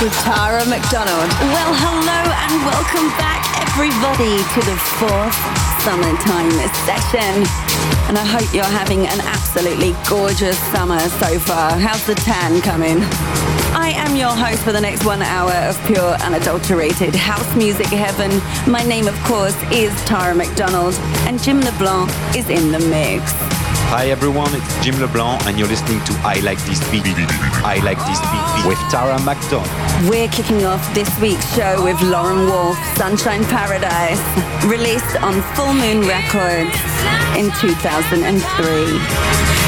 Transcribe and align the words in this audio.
With 0.00 0.14
Tara 0.22 0.64
McDonald. 0.66 1.26
Well, 1.50 1.74
hello 1.74 2.20
and 2.30 2.54
welcome 2.62 3.10
back, 3.18 3.42
everybody, 3.66 4.38
to 4.54 4.60
the 4.62 4.78
fourth 4.94 5.34
summertime 5.82 6.54
session. 6.86 7.42
And 8.06 8.16
I 8.16 8.22
hope 8.24 8.46
you're 8.54 8.62
having 8.62 9.08
an 9.08 9.18
absolutely 9.26 9.96
gorgeous 10.08 10.56
summer 10.70 11.00
so 11.18 11.40
far. 11.40 11.72
How's 11.72 12.06
the 12.06 12.14
tan 12.14 12.60
coming? 12.60 12.98
I 13.74 13.92
am 13.96 14.14
your 14.14 14.30
host 14.30 14.62
for 14.62 14.70
the 14.70 14.80
next 14.80 15.04
one 15.04 15.20
hour 15.20 15.50
of 15.50 15.76
pure 15.86 16.14
unadulterated 16.22 17.16
house 17.16 17.56
music 17.56 17.86
heaven. 17.86 18.30
My 18.70 18.84
name, 18.84 19.08
of 19.08 19.18
course, 19.24 19.56
is 19.72 19.90
Tara 20.04 20.32
McDonald, 20.32 20.94
and 21.26 21.42
Jim 21.42 21.60
LeBlanc 21.60 22.08
is 22.36 22.48
in 22.48 22.70
the 22.70 22.78
mix. 22.86 23.47
Hi 23.90 24.10
everyone, 24.10 24.54
it's 24.54 24.84
Jim 24.84 25.00
LeBlanc 25.00 25.46
and 25.46 25.58
you're 25.58 25.66
listening 25.66 26.04
to 26.04 26.12
I 26.20 26.40
Like 26.40 26.62
This 26.66 26.78
Beat. 26.90 27.06
I 27.64 27.80
Like 27.82 27.96
This 28.04 28.20
Beat 28.20 28.68
with 28.68 28.78
Tara 28.92 29.18
McDonald. 29.24 29.66
We're 30.10 30.28
kicking 30.28 30.66
off 30.66 30.84
this 30.92 31.08
week's 31.20 31.56
show 31.56 31.82
with 31.82 31.98
Lauren 32.02 32.44
Wolf, 32.44 32.76
Sunshine 32.98 33.46
Paradise, 33.46 34.20
released 34.66 35.16
on 35.22 35.40
Full 35.56 35.72
Moon 35.72 36.06
Records 36.06 36.76
in 37.32 37.50
2003. 37.64 39.67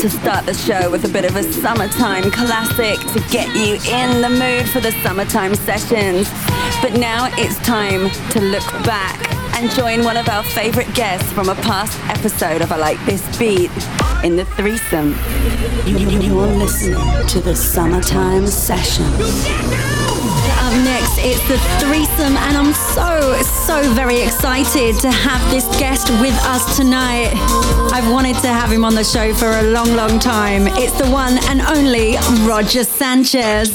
To 0.00 0.08
start 0.08 0.46
the 0.46 0.54
show 0.54 0.90
with 0.90 1.04
a 1.04 1.08
bit 1.08 1.26
of 1.26 1.36
a 1.36 1.42
summertime 1.42 2.30
classic 2.30 2.98
to 3.12 3.20
get 3.30 3.48
you 3.54 3.74
in 3.92 4.22
the 4.22 4.30
mood 4.30 4.66
for 4.70 4.80
the 4.80 4.92
summertime 5.02 5.54
sessions. 5.54 6.26
But 6.80 6.94
now 6.94 7.28
it's 7.32 7.58
time 7.66 8.08
to 8.30 8.40
look 8.40 8.66
back 8.84 9.20
and 9.56 9.70
join 9.72 10.02
one 10.02 10.16
of 10.16 10.26
our 10.30 10.42
favorite 10.42 10.92
guests 10.94 11.30
from 11.32 11.50
a 11.50 11.54
past 11.56 11.98
episode 12.08 12.62
of 12.62 12.72
I 12.72 12.76
Like 12.76 13.04
This 13.04 13.20
Beat 13.36 13.70
in 14.24 14.36
the 14.36 14.46
threesome. 14.56 15.14
You're 15.84 16.46
listening 16.46 17.26
to 17.26 17.40
the 17.40 17.54
summertime 17.54 18.46
session. 18.46 20.09
Up 20.70 20.84
next, 20.84 21.18
it's 21.18 21.42
the 21.48 21.58
threesome, 21.82 22.36
and 22.36 22.56
I'm 22.56 22.72
so, 22.72 23.42
so 23.42 23.82
very 23.94 24.20
excited 24.20 24.94
to 25.00 25.10
have 25.10 25.42
this 25.50 25.66
guest 25.80 26.10
with 26.22 26.34
us 26.46 26.76
tonight. 26.76 27.32
I've 27.90 28.08
wanted 28.12 28.36
to 28.46 28.48
have 28.48 28.70
him 28.70 28.84
on 28.84 28.94
the 28.94 29.02
show 29.02 29.34
for 29.34 29.50
a 29.50 29.62
long, 29.62 29.96
long 29.96 30.20
time. 30.20 30.68
It's 30.78 30.92
the 30.92 31.10
one 31.10 31.38
and 31.48 31.60
only 31.62 32.14
Roger 32.46 32.84
Sanchez. 32.84 33.74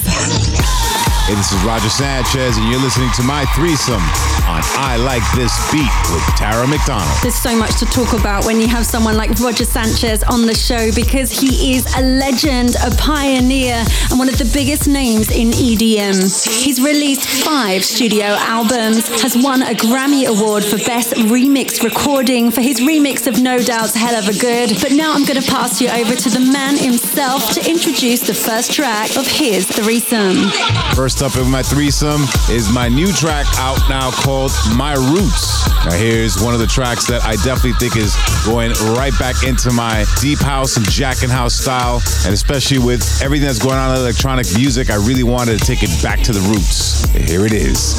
Hey, 1.27 1.35
this 1.35 1.51
is 1.51 1.61
Roger 1.65 1.89
Sanchez, 1.89 2.55
and 2.55 2.69
you're 2.69 2.79
listening 2.79 3.11
to 3.17 3.23
my 3.23 3.43
threesome 3.55 4.03
on 4.47 4.63
I 4.79 4.95
Like 4.95 5.23
This 5.35 5.51
Beat 5.71 5.91
with 6.13 6.23
Tara 6.35 6.67
McDonald. 6.67 7.09
There's 7.21 7.35
so 7.35 7.55
much 7.55 7.79
to 7.79 7.85
talk 7.85 8.13
about 8.13 8.45
when 8.45 8.59
you 8.59 8.67
have 8.67 8.85
someone 8.85 9.15
like 9.17 9.31
Roger 9.39 9.65
Sanchez 9.65 10.23
on 10.23 10.45
the 10.45 10.53
show 10.53 10.91
because 10.93 11.31
he 11.31 11.75
is 11.75 11.85
a 11.95 12.01
legend, 12.01 12.75
a 12.83 12.91
pioneer, 12.95 13.83
and 14.09 14.19
one 14.19 14.29
of 14.29 14.37
the 14.37 14.49
biggest 14.53 14.87
names 14.87 15.31
in 15.31 15.51
EDM. 15.51 16.15
He's 16.63 16.81
released 16.81 17.27
five 17.43 17.83
studio 17.83 18.25
albums, 18.25 19.07
has 19.21 19.35
won 19.35 19.61
a 19.63 19.73
Grammy 19.73 20.27
Award 20.27 20.63
for 20.63 20.77
Best 20.77 21.13
Remix 21.13 21.83
Recording 21.83 22.51
for 22.51 22.61
his 22.61 22.79
remix 22.79 23.27
of 23.27 23.41
No 23.41 23.57
Doubt's 23.57 23.95
Hella 23.95 24.21
Good. 24.39 24.77
But 24.81 24.91
now 24.91 25.13
I'm 25.13 25.25
going 25.25 25.41
to 25.41 25.51
pass 25.51 25.81
you 25.81 25.89
over 25.89 26.15
to 26.15 26.29
the 26.29 26.39
man 26.39 26.77
himself 26.77 27.51
to 27.53 27.69
introduce 27.69 28.21
the 28.21 28.33
first 28.33 28.71
track 28.73 29.15
of 29.17 29.25
his 29.27 29.65
threesome. 29.67 30.49
First 30.95 31.21
up 31.21 31.35
in 31.37 31.49
my 31.49 31.63
threesome 31.63 32.21
is 32.49 32.71
my 32.71 32.87
new 32.89 33.11
track 33.11 33.45
out 33.57 33.79
now 33.89 34.11
called 34.11 34.51
My 34.75 34.93
Roots. 34.93 35.54
Now, 35.85 35.93
here's 35.93 36.41
one 36.41 36.53
of 36.53 36.59
the 36.59 36.67
tracks 36.67 37.05
that 37.07 37.23
I 37.23 37.35
definitely 37.37 37.73
think 37.73 37.95
is 37.95 38.15
going 38.45 38.71
right 38.97 39.13
back 39.19 39.43
into 39.43 39.71
my 39.71 40.05
deep 40.19 40.39
house 40.39 40.77
and 40.77 40.85
jacking 40.89 41.29
house 41.29 41.53
style, 41.53 42.01
and 42.25 42.33
especially 42.33 42.79
with 42.79 43.03
everything 43.21 43.47
that's 43.47 43.59
going 43.59 43.77
on 43.77 43.95
in 43.95 44.01
electronic 44.01 44.47
music, 44.55 44.89
I 44.89 44.95
really 44.95 45.23
wanted 45.23 45.59
to 45.59 45.65
take 45.65 45.83
it 45.83 45.91
back 46.01 46.21
to 46.21 46.31
the 46.33 46.41
roots. 46.41 47.05
Here 47.11 47.45
it 47.45 47.53
is. 47.53 47.95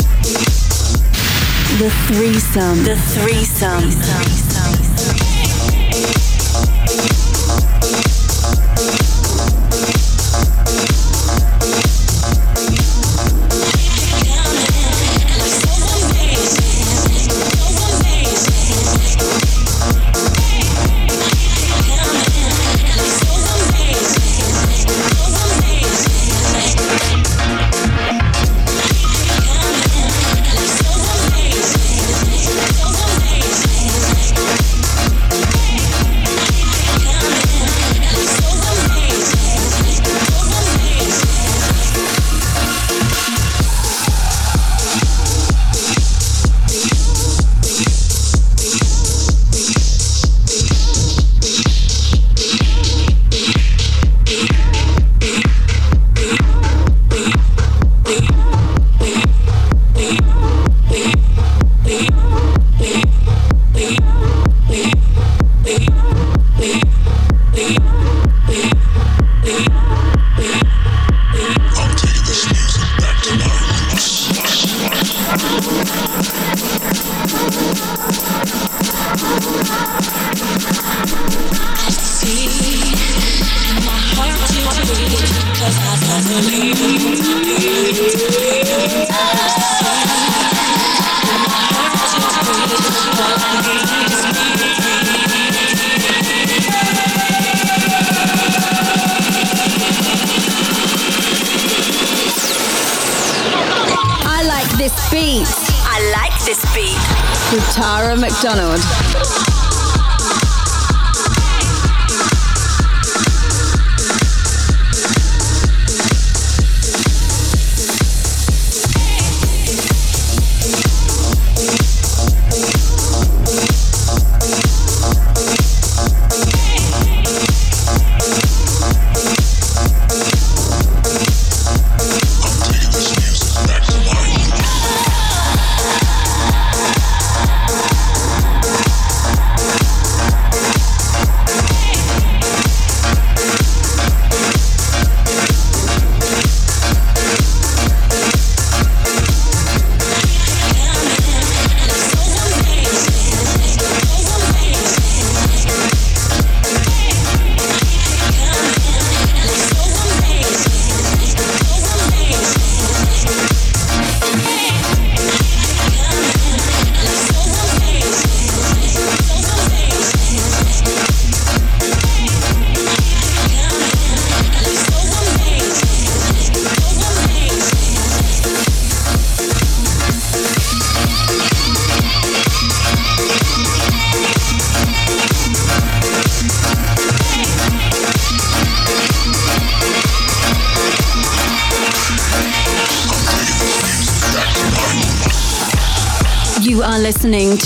The 1.79 1.91
threesome. 2.09 2.85
The 2.85 2.97
threesome. 2.97 4.47
listening 7.87 8.16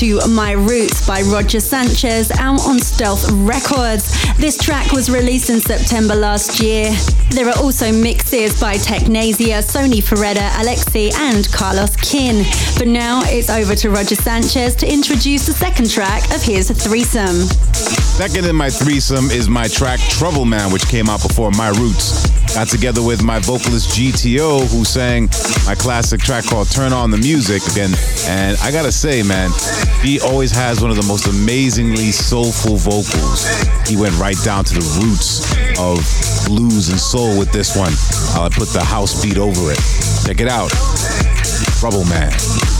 to 0.00 0.26
My 0.28 0.52
Roots 0.52 1.07
by 1.07 1.21
Roger 1.21 1.61
Sanchez 1.61 2.30
out 2.30 2.66
on 2.66 2.78
Stealth 2.78 3.30
Records. 3.33 4.16
This 4.38 4.57
track 4.57 4.92
was 4.92 5.11
released 5.11 5.50
in 5.50 5.61
September 5.61 6.14
last 6.14 6.59
year. 6.59 6.90
There 7.28 7.47
are 7.47 7.59
also 7.59 7.92
mixes 7.92 8.59
by 8.59 8.76
Technasia, 8.76 9.61
Sony 9.61 10.02
Ferreira, 10.02 10.49
Alexi, 10.57 11.12
and 11.12 11.47
Carlos 11.52 11.97
Kin. 11.97 12.47
But 12.78 12.88
now 12.88 13.21
it's 13.26 13.50
over 13.50 13.75
to 13.75 13.90
Roger 13.90 14.14
Sanchez 14.14 14.75
to 14.76 14.90
introduce 14.90 15.45
the 15.45 15.52
second 15.52 15.90
track 15.90 16.25
of 16.35 16.40
his 16.40 16.71
threesome. 16.71 17.45
Second 18.16 18.47
in 18.47 18.57
my 18.57 18.71
threesome 18.71 19.26
is 19.26 19.50
my 19.50 19.69
track 19.69 20.00
Trouble 20.09 20.47
Man, 20.47 20.73
which 20.73 20.87
came 20.88 21.11
out 21.11 21.21
before 21.21 21.50
My 21.50 21.69
Roots. 21.69 22.30
Got 22.54 22.69
together 22.69 23.02
with 23.02 23.23
my 23.23 23.38
vocalist 23.38 23.97
GTO, 23.97 24.66
who 24.71 24.85
sang 24.85 25.28
my 25.64 25.75
classic 25.75 26.21
track 26.21 26.45
called 26.45 26.71
Turn 26.71 26.92
On 26.92 27.11
the 27.11 27.16
Music 27.16 27.62
again. 27.71 27.90
And 28.26 28.59
I 28.61 28.73
gotta 28.73 28.90
say, 28.90 29.23
man, 29.23 29.50
he 30.02 30.21
always 30.21 30.50
has 30.50 30.80
one 30.80 30.90
of 30.90 30.97
the 30.97 31.07
most 31.07 31.26
amazingly 31.26 32.11
soulful 32.11 32.76
vocals. 32.76 33.47
He 33.88 33.97
went 33.97 34.19
right 34.19 34.37
down 34.45 34.64
to 34.64 34.75
the 34.75 35.00
roots 35.00 35.47
of 35.78 35.99
blues 36.47 36.88
and 36.88 36.99
soul 36.99 37.38
with 37.38 37.52
this 37.52 37.76
one. 37.76 37.92
I'll 38.35 38.50
put 38.50 38.69
the 38.69 38.85
house 38.85 39.23
beat 39.23 39.38
over 39.38 39.71
it. 39.71 39.78
Check 40.26 40.40
it 40.40 40.49
out. 40.49 40.71
Trouble 41.78 42.04
Man. 42.07 42.80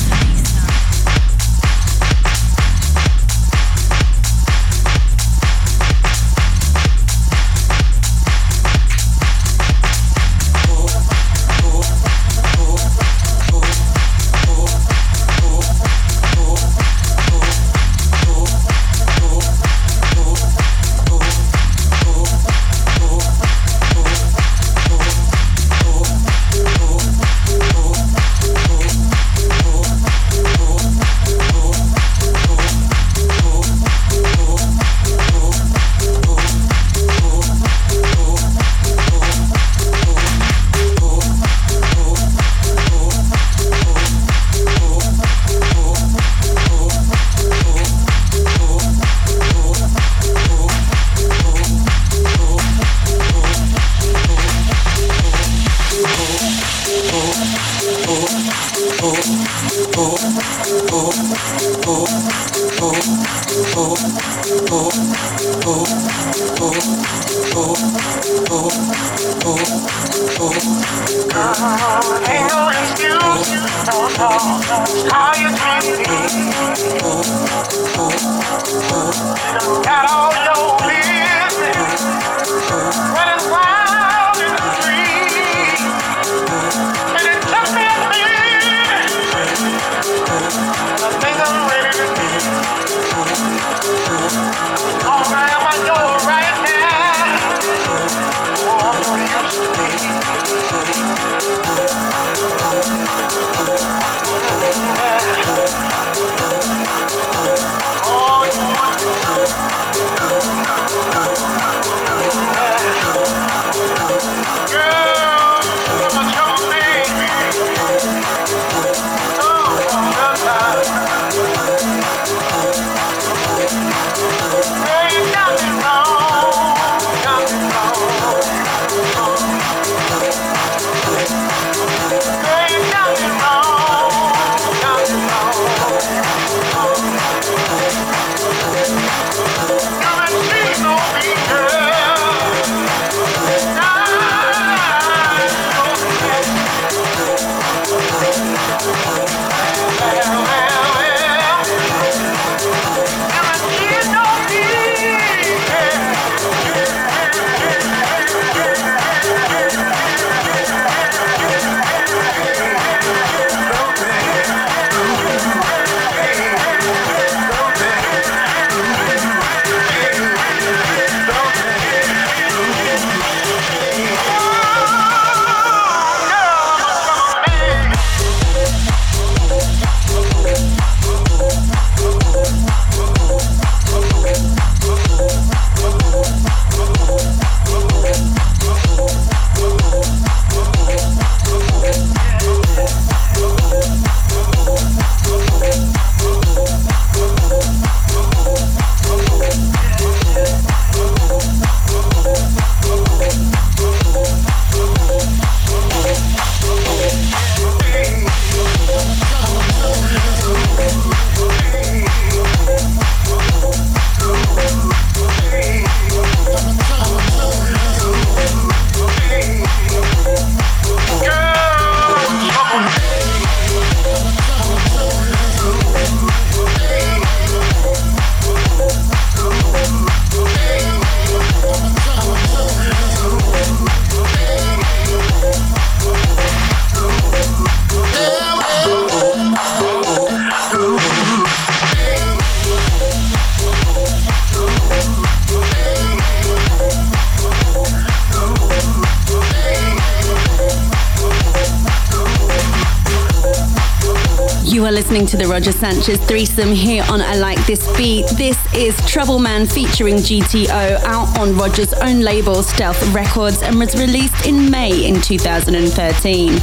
To 255.31 255.37
the 255.37 255.47
Roger 255.47 255.71
Sanchez 255.71 256.19
threesome 256.25 256.73
here 256.73 257.05
on 257.09 257.21
I 257.21 257.35
Like 257.35 257.65
This 257.65 257.87
Beat. 257.95 258.25
This 258.37 258.57
is 258.75 258.93
Trouble 259.09 259.39
Man 259.39 259.65
featuring 259.65 260.15
GTO 260.15 261.01
out 261.05 261.39
on 261.39 261.55
Roger's 261.55 261.93
own 261.93 262.19
label 262.19 262.61
Stealth 262.61 263.01
Records 263.13 263.61
and 263.61 263.79
was 263.79 263.95
released 263.95 264.45
in 264.45 264.69
May 264.69 265.07
in 265.07 265.21
2013. 265.21 266.59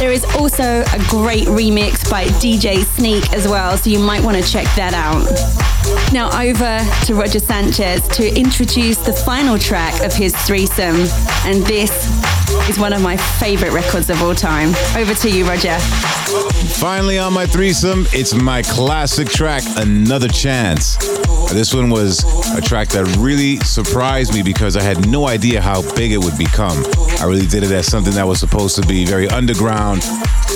There 0.00 0.10
is 0.10 0.24
also 0.34 0.80
a 0.80 1.04
great 1.08 1.46
remix 1.46 2.10
by 2.10 2.24
DJ 2.24 2.84
Sneak 2.84 3.32
as 3.32 3.46
well, 3.46 3.76
so 3.76 3.88
you 3.88 4.00
might 4.00 4.24
want 4.24 4.36
to 4.36 4.42
check 4.42 4.66
that 4.74 4.94
out. 4.94 5.22
Now 6.12 6.28
over 6.40 6.80
to 7.06 7.14
Roger 7.14 7.38
Sanchez 7.38 8.06
to 8.08 8.36
introduce 8.36 8.98
the 8.98 9.12
final 9.12 9.60
track 9.60 10.02
of 10.02 10.12
his 10.12 10.34
threesome, 10.44 11.06
and 11.44 11.62
this 11.66 11.92
is 12.68 12.80
one 12.80 12.92
of 12.92 13.00
my 13.00 13.16
favorite 13.16 13.72
records 13.72 14.10
of 14.10 14.20
all 14.22 14.34
time. 14.34 14.70
Over 14.96 15.14
to 15.14 15.30
you, 15.30 15.46
Roger. 15.46 15.78
Finally, 16.78 17.18
on 17.18 17.32
my 17.32 17.46
threesome, 17.46 18.06
it's 18.12 18.34
my 18.34 18.62
classic 18.62 19.28
track, 19.28 19.62
Another 19.76 20.28
Chance. 20.28 20.96
This 21.52 21.72
one 21.72 21.90
was 21.90 22.22
a 22.56 22.60
track 22.60 22.88
that 22.88 23.16
really 23.18 23.56
surprised 23.60 24.34
me 24.34 24.42
because 24.42 24.76
I 24.76 24.82
had 24.82 25.08
no 25.08 25.26
idea 25.26 25.60
how 25.60 25.82
big 25.94 26.12
it 26.12 26.18
would 26.18 26.36
become. 26.36 26.84
I 27.18 27.24
really 27.24 27.46
did 27.46 27.62
it 27.62 27.70
as 27.72 27.86
something 27.86 28.12
that 28.14 28.26
was 28.26 28.38
supposed 28.38 28.76
to 28.76 28.86
be 28.86 29.06
very 29.06 29.28
underground, 29.28 30.02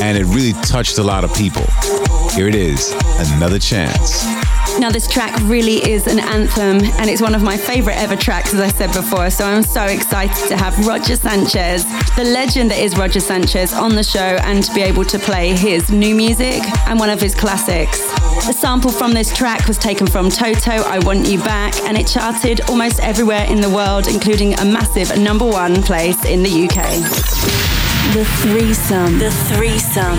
and 0.03 0.19
it 0.19 0.25
really 0.27 0.53
touched 0.63 0.99
a 0.99 1.03
lot 1.03 1.25
of 1.25 1.35
people. 1.35 1.65
Here 2.33 2.49
it 2.49 2.55
is, 2.55 2.93
Another 3.33 3.59
Chance. 3.59 4.42
Now, 4.79 4.91
this 4.91 5.07
track 5.07 5.39
really 5.43 5.77
is 5.89 6.07
an 6.07 6.19
anthem, 6.19 6.83
and 6.99 7.09
it's 7.11 7.21
one 7.21 7.35
of 7.35 7.43
my 7.43 7.57
favorite 7.57 7.97
ever 7.97 8.17
tracks, 8.17 8.53
as 8.55 8.61
I 8.61 8.69
said 8.69 8.93
before. 8.93 9.31
So 9.31 9.45
I'm 9.45 9.63
so 9.63 9.85
excited 9.85 10.49
to 10.49 10.57
have 10.57 10.87
Roger 10.87 11.17
Sanchez, 11.17 11.85
the 12.17 12.25
legend 12.25 12.71
that 12.71 12.79
is 12.79 12.97
Roger 12.97 13.21
Sanchez, 13.21 13.73
on 13.73 13.95
the 13.95 14.03
show 14.03 14.39
and 14.43 14.63
to 14.65 14.75
be 14.75 14.81
able 14.83 15.05
to 15.05 15.19
play 15.19 15.55
his 15.55 15.91
new 15.91 16.15
music 16.15 16.63
and 16.87 16.99
one 16.99 17.11
of 17.11 17.21
his 17.21 17.35
classics. 17.35 18.01
A 18.49 18.53
sample 18.53 18.91
from 18.91 19.13
this 19.13 19.33
track 19.33 19.69
was 19.69 19.79
taken 19.79 20.07
from 20.07 20.31
Toto, 20.31 20.73
I 20.73 20.99
Want 21.01 21.29
You 21.29 21.39
Back, 21.39 21.75
and 21.83 21.97
it 21.97 22.07
charted 22.07 22.63
almost 22.63 22.99
everywhere 23.01 23.45
in 23.49 23.61
the 23.61 23.71
world, 23.71 24.09
including 24.09 24.55
a 24.55 24.65
massive 24.65 25.17
number 25.19 25.47
one 25.47 25.83
place 25.83 26.25
in 26.25 26.43
the 26.43 26.65
UK. 26.65 27.03
The 28.15 28.25
threesome. 28.43 29.19
The 29.19 29.31
threesome. 29.31 30.19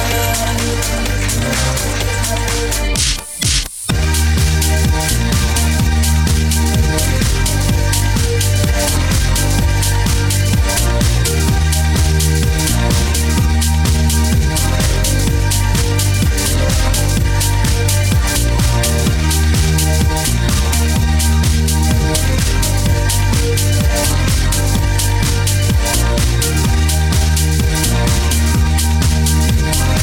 to 0.00 0.40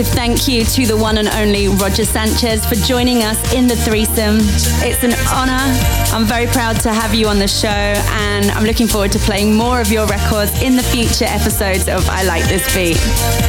Massive 0.00 0.14
thank 0.14 0.48
you 0.48 0.64
to 0.64 0.86
the 0.86 0.96
one 0.96 1.18
and 1.18 1.28
only 1.28 1.68
Roger 1.68 2.06
Sanchez 2.06 2.64
for 2.64 2.74
joining 2.74 3.22
us 3.22 3.52
in 3.52 3.66
the 3.66 3.76
threesome. 3.76 4.38
It's 4.80 5.04
an 5.04 5.12
honor. 5.30 5.60
I'm 6.14 6.24
very 6.24 6.46
proud 6.46 6.80
to 6.80 6.90
have 6.90 7.14
you 7.14 7.28
on 7.28 7.38
the 7.38 7.46
show, 7.46 7.68
and 7.68 8.50
I'm 8.52 8.64
looking 8.64 8.86
forward 8.86 9.12
to 9.12 9.18
playing 9.18 9.54
more 9.54 9.78
of 9.78 9.92
your 9.92 10.06
records 10.06 10.62
in 10.62 10.74
the 10.76 10.82
future 10.82 11.26
episodes 11.26 11.86
of 11.86 12.08
I 12.08 12.22
Like 12.22 12.44
This 12.44 12.64
Beat. 12.74 12.96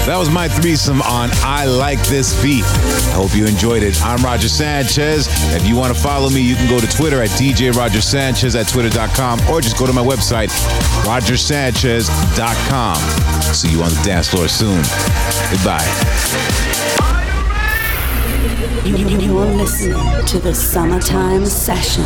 That 0.05 0.17
was 0.17 0.29
my 0.29 0.49
threesome 0.49 1.01
on 1.03 1.29
I 1.35 1.65
Like 1.65 2.01
This 2.07 2.33
Beat. 2.43 2.65
I 2.65 3.13
hope 3.13 3.33
you 3.33 3.45
enjoyed 3.45 3.83
it. 3.83 4.01
I'm 4.03 4.21
Roger 4.21 4.49
Sanchez. 4.49 5.27
If 5.55 5.65
you 5.65 5.77
want 5.77 5.95
to 5.95 6.01
follow 6.01 6.29
me, 6.29 6.41
you 6.41 6.55
can 6.55 6.67
go 6.67 6.81
to 6.81 6.87
Twitter 6.87 7.21
at 7.21 7.29
DJ 7.31 7.73
Roger 7.73 8.01
Sanchez 8.01 8.57
at 8.57 8.67
twitter.com 8.67 9.39
or 9.49 9.61
just 9.61 9.77
go 9.77 9.85
to 9.87 9.93
my 9.93 10.03
website, 10.03 10.49
rogersanchez.com. 11.05 12.95
See 13.53 13.71
you 13.71 13.83
on 13.83 13.89
the 13.89 14.01
dance 14.03 14.27
floor 14.27 14.49
soon. 14.49 14.83
Goodbye. 15.51 16.40
You're 18.83 19.45
listening 19.45 20.25
to 20.25 20.39
the 20.39 20.53
Summertime 20.53 21.45
Session. 21.45 22.03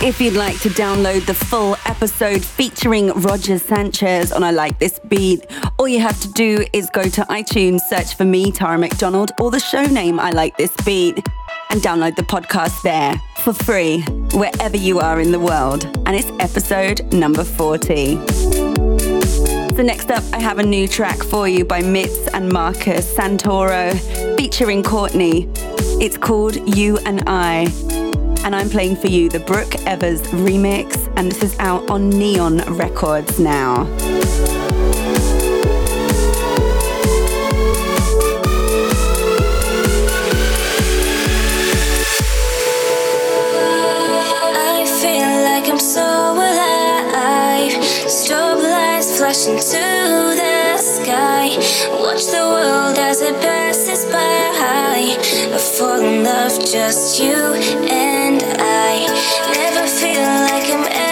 If 0.00 0.20
you'd 0.20 0.34
like 0.34 0.60
to 0.60 0.68
download 0.68 1.26
the 1.26 1.34
full 1.34 1.76
episode 1.86 2.44
featuring 2.44 3.08
Roger 3.20 3.58
Sanchez 3.58 4.32
on 4.32 4.44
I 4.44 4.50
Like 4.50 4.78
This 4.78 5.00
Beat, 5.08 5.46
all 5.78 5.88
you 5.88 6.00
have 6.00 6.20
to 6.20 6.32
do 6.32 6.64
is 6.72 6.88
go 6.90 7.02
to 7.02 7.22
iTunes, 7.22 7.80
search 7.80 8.14
for 8.14 8.24
me, 8.24 8.52
Tara 8.52 8.78
McDonald, 8.78 9.32
or 9.40 9.50
the 9.50 9.60
show 9.60 9.84
name 9.84 10.20
I 10.20 10.30
Like 10.30 10.56
This 10.56 10.74
Beat, 10.84 11.16
and 11.70 11.82
download 11.82 12.16
the 12.16 12.22
podcast 12.22 12.80
there 12.82 13.20
for 13.42 13.52
free, 13.52 14.02
wherever 14.32 14.76
you 14.76 15.00
are 15.00 15.20
in 15.20 15.32
the 15.32 15.40
world. 15.40 15.84
And 16.06 16.16
it's 16.16 16.30
episode 16.38 17.12
number 17.12 17.44
40. 17.44 18.77
So 19.78 19.84
next 19.84 20.10
up, 20.10 20.24
I 20.32 20.40
have 20.40 20.58
a 20.58 20.64
new 20.64 20.88
track 20.88 21.22
for 21.22 21.46
you 21.46 21.64
by 21.64 21.82
Mitz 21.82 22.28
and 22.34 22.50
Marcus 22.52 23.14
Santoro, 23.14 23.96
featuring 24.36 24.82
Courtney. 24.82 25.48
It's 26.00 26.18
called 26.18 26.76
You 26.76 26.98
and 27.06 27.22
I 27.28 27.72
and 28.44 28.56
I'm 28.56 28.70
playing 28.70 28.96
for 28.96 29.06
you 29.06 29.28
the 29.28 29.38
Brooke 29.38 29.76
Evers 29.86 30.22
remix, 30.32 31.12
and 31.16 31.30
this 31.30 31.44
is 31.44 31.56
out 31.60 31.88
on 31.90 32.10
Neon 32.10 32.58
Records 32.76 33.38
now. 33.38 33.84
Flash 49.28 49.46
into 49.46 50.36
the 50.40 50.78
sky. 50.78 51.48
Watch 52.00 52.24
the 52.26 52.44
world 52.54 52.98
as 52.98 53.20
it 53.20 53.34
passes 53.42 54.04
by. 54.06 54.38
I 55.54 55.58
fall 55.58 56.00
in 56.00 56.24
love, 56.24 56.58
just 56.64 57.20
you 57.20 57.34
and 57.34 58.42
I. 58.58 59.06
Never 59.52 59.86
feel 59.86 60.22
like 60.48 60.70
I'm 60.70 61.07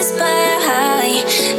passes 0.00 0.18
by. 0.18 0.40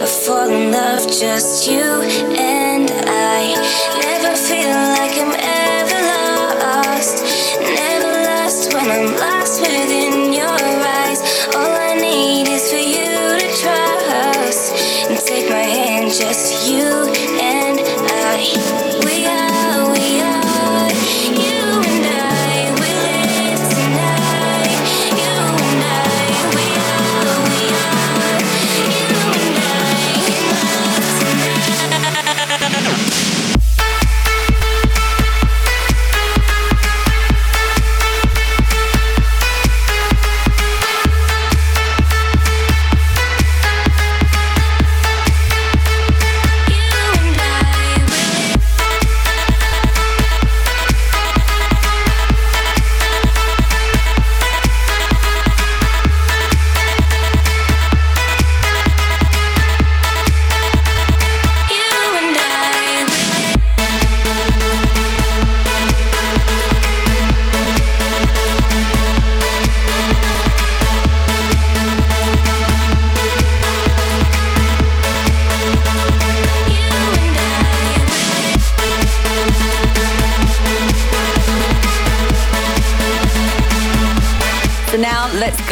I 0.02 0.06
fall 0.06 0.50
in 0.50 0.72
love, 0.72 1.08
just 1.08 1.68
you 1.68 1.80
and 1.80 2.90
I. 2.90 3.54
Never 4.02 4.36
feel 4.36 4.78
like 4.98 5.16
I'm 5.22 5.36
ever 5.38 6.02
lost. 6.64 7.24
Never 7.60 8.12
lost 8.30 8.74
when 8.74 8.90
I'm 8.90 9.16
lost 9.18 9.62
within 9.62 10.34
your 10.34 10.48
eyes. 10.48 11.22
All 11.56 11.74
I 11.90 11.96
need 11.96 12.48
is 12.48 12.72
for 12.72 12.78
you 12.78 13.14
to 13.42 13.48
trust 13.62 15.10
and 15.10 15.20
take 15.20 15.50
my 15.50 15.66
hand, 15.78 16.12
just 16.12 16.68
you 16.70 16.88
and 17.42 17.78
we 18.38 18.91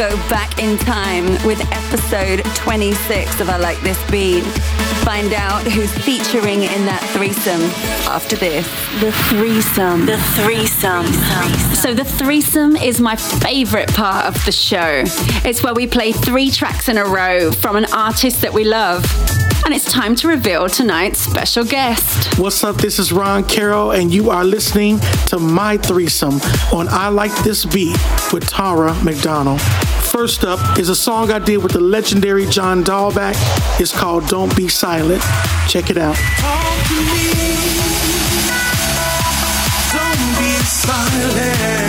go 0.00 0.16
back 0.30 0.58
in 0.58 0.78
time 0.78 1.26
with 1.46 1.60
episode 1.72 2.42
26 2.54 3.38
of 3.38 3.50
I 3.50 3.58
Like 3.58 3.78
This 3.82 4.02
Beat. 4.10 4.40
Find 5.04 5.34
out 5.34 5.60
who's 5.64 5.92
featuring 5.92 6.62
in 6.62 6.86
that 6.86 7.02
threesome 7.12 7.60
after 8.10 8.34
this. 8.34 8.66
The 9.00 9.12
threesome. 9.28 10.06
The 10.06 10.16
threesome. 10.36 11.04
So 11.74 11.92
the 11.92 12.04
threesome 12.04 12.76
is 12.76 12.98
my 12.98 13.14
favorite 13.14 13.92
part 13.92 14.24
of 14.24 14.42
the 14.46 14.52
show. 14.52 15.02
It's 15.46 15.62
where 15.62 15.74
we 15.74 15.86
play 15.86 16.12
three 16.12 16.50
tracks 16.50 16.88
in 16.88 16.96
a 16.96 17.04
row 17.04 17.52
from 17.52 17.76
an 17.76 17.84
artist 17.92 18.40
that 18.40 18.54
we 18.54 18.64
love. 18.64 19.04
And 19.64 19.74
it's 19.74 19.90
time 19.90 20.14
to 20.16 20.28
reveal 20.28 20.68
tonight's 20.68 21.20
special 21.20 21.64
guest. 21.64 22.38
What's 22.38 22.64
up? 22.64 22.76
This 22.76 22.98
is 22.98 23.12
Ron 23.12 23.44
Carroll, 23.44 23.92
and 23.92 24.12
you 24.12 24.30
are 24.30 24.44
listening 24.44 24.98
to 25.26 25.38
My 25.38 25.76
Threesome 25.76 26.40
on 26.72 26.88
I 26.88 27.08
Like 27.08 27.34
This 27.44 27.64
Beat 27.64 27.96
with 28.32 28.48
Tara 28.48 28.94
McDonald. 29.04 29.60
First 29.60 30.44
up 30.44 30.78
is 30.78 30.88
a 30.88 30.96
song 30.96 31.30
I 31.30 31.38
did 31.38 31.58
with 31.58 31.72
the 31.72 31.80
legendary 31.80 32.46
John 32.46 32.82
Dahlback. 32.82 33.36
It's 33.80 33.96
called 33.96 34.26
Don't 34.26 34.54
Be 34.56 34.66
Silent. 34.66 35.22
Check 35.68 35.90
it 35.90 35.98
out. 35.98 36.16
Don't 39.92 40.38
be 40.38 40.54
silent. 40.64 41.79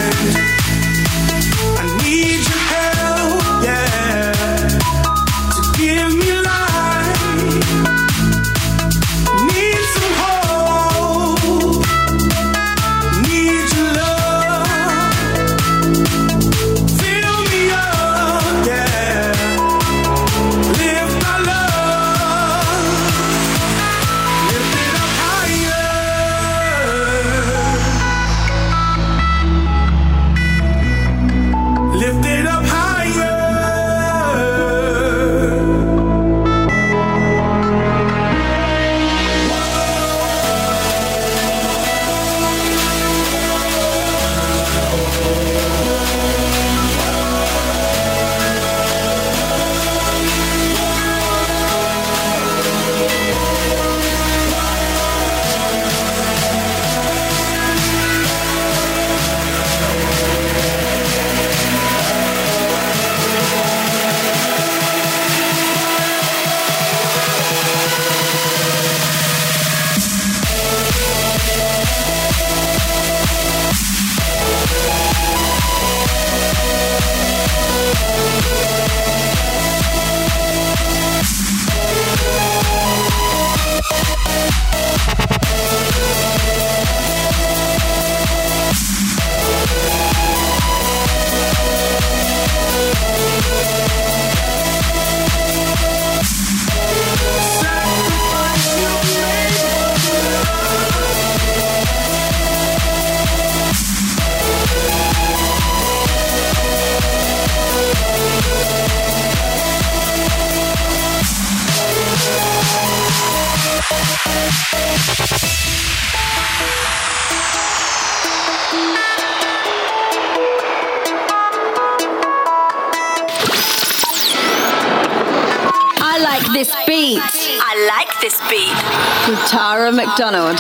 Like 128.52 128.60
beat. 128.60 129.30
With 129.30 129.40
Tara 129.48 129.92
McDonald. 129.92 130.58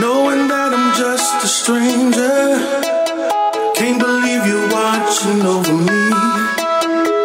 Knowing 0.00 0.48
that 0.48 0.72
I'm 0.74 0.94
just 0.96 1.44
a 1.44 1.48
stranger. 1.48 2.36
Can't 3.74 4.00
believe 4.00 4.46
you're 4.46 4.68
watching 4.72 5.42
over 5.42 5.72
me. 5.72 6.10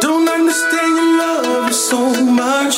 Don't 0.02 0.28
understand 0.30 0.96
your 0.96 1.18
love 1.18 1.74
so 1.74 2.24
much. 2.24 2.76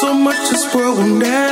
So 0.00 0.14
much 0.14 0.50
this 0.50 0.74
world 0.74 0.98
will 0.98 1.06
never 1.06 1.49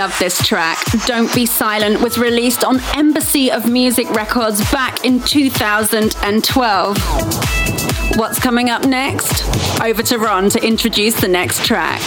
love 0.00 0.18
this 0.18 0.40
track. 0.46 0.82
Don't 1.04 1.30
Be 1.34 1.44
Silent 1.44 2.00
was 2.00 2.16
released 2.16 2.64
on 2.64 2.80
Embassy 2.96 3.52
of 3.52 3.70
Music 3.70 4.08
Records 4.12 4.62
back 4.72 5.04
in 5.04 5.20
2012. 5.20 6.96
What's 8.16 8.38
coming 8.38 8.70
up 8.70 8.86
next? 8.86 9.44
Over 9.82 10.02
to 10.04 10.16
Ron 10.16 10.48
to 10.48 10.66
introduce 10.66 11.20
the 11.20 11.28
next 11.28 11.66
track. 11.66 12.00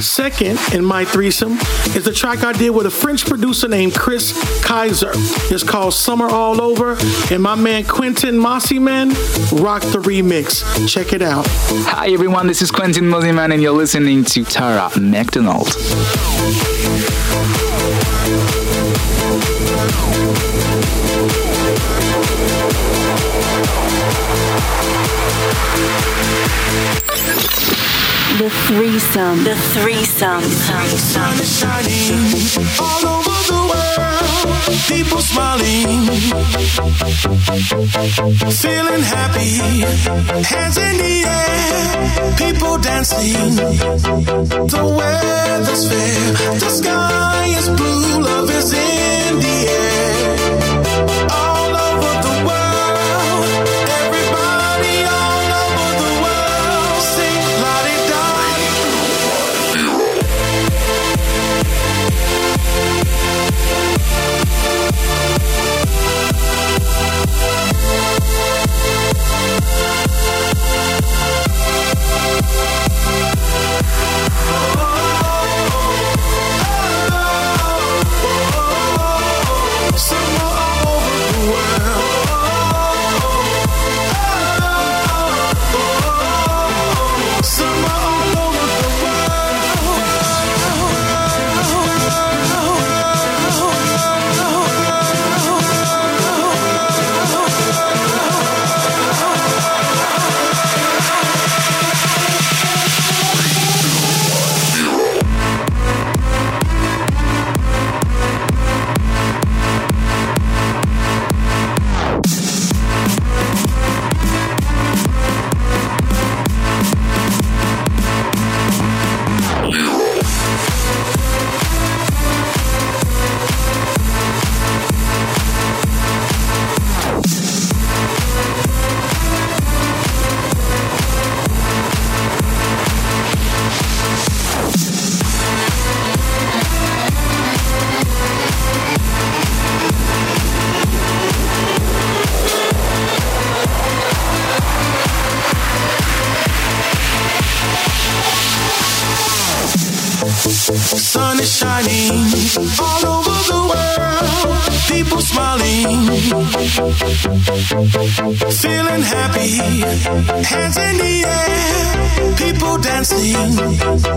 Second 0.00 0.60
in 0.72 0.84
my 0.84 1.04
threesome 1.04 1.52
is 1.96 2.04
the 2.04 2.12
track 2.12 2.44
I 2.44 2.52
did 2.52 2.70
with 2.70 2.86
a 2.86 2.90
French 2.90 3.26
producer 3.26 3.66
named 3.66 3.94
Chris 3.94 4.32
Kaiser. 4.62 5.10
It's 5.14 5.64
called 5.64 5.92
Summer 5.92 6.28
All 6.28 6.62
Over, 6.62 6.96
and 7.32 7.42
my 7.42 7.56
man 7.56 7.84
Quentin 7.84 8.36
Mosimann 8.36 9.10
rocked 9.60 9.92
the 9.92 9.98
remix. 9.98 10.64
Check 10.88 11.12
it 11.12 11.22
out. 11.22 11.46
Hi 11.48 12.10
everyone, 12.10 12.46
this 12.46 12.62
is 12.62 12.70
Quentin 12.70 13.04
Mosimann, 13.04 13.52
and 13.52 13.60
you're 13.60 13.72
listening 13.72 14.24
to 14.24 14.44
Tara 14.44 14.88
McDonald. 15.00 15.68
The 28.38 28.50
threesome. 28.50 29.42
The 29.42 29.56
threesome. 29.74 30.42
Sun 30.42 31.40
is 31.40 31.58
shining 31.58 32.14
all 32.78 33.04
over 33.18 33.36
the 33.50 33.60
world. 33.68 34.78
People 34.86 35.18
smiling, 35.18 36.06
feeling 38.52 39.02
happy. 39.02 39.58
Hands 40.54 40.76
in 40.76 40.96
the 40.98 41.24
air, 41.26 42.36
people 42.36 42.78
dancing. 42.78 43.56
The 43.56 44.84
weather's 44.96 45.88
fair, 45.88 46.58
the 46.60 46.70
sky 46.70 47.44
is 47.58 47.68
blue. 47.70 48.22
Love 48.22 48.50
is 48.52 48.72
in 48.72 49.17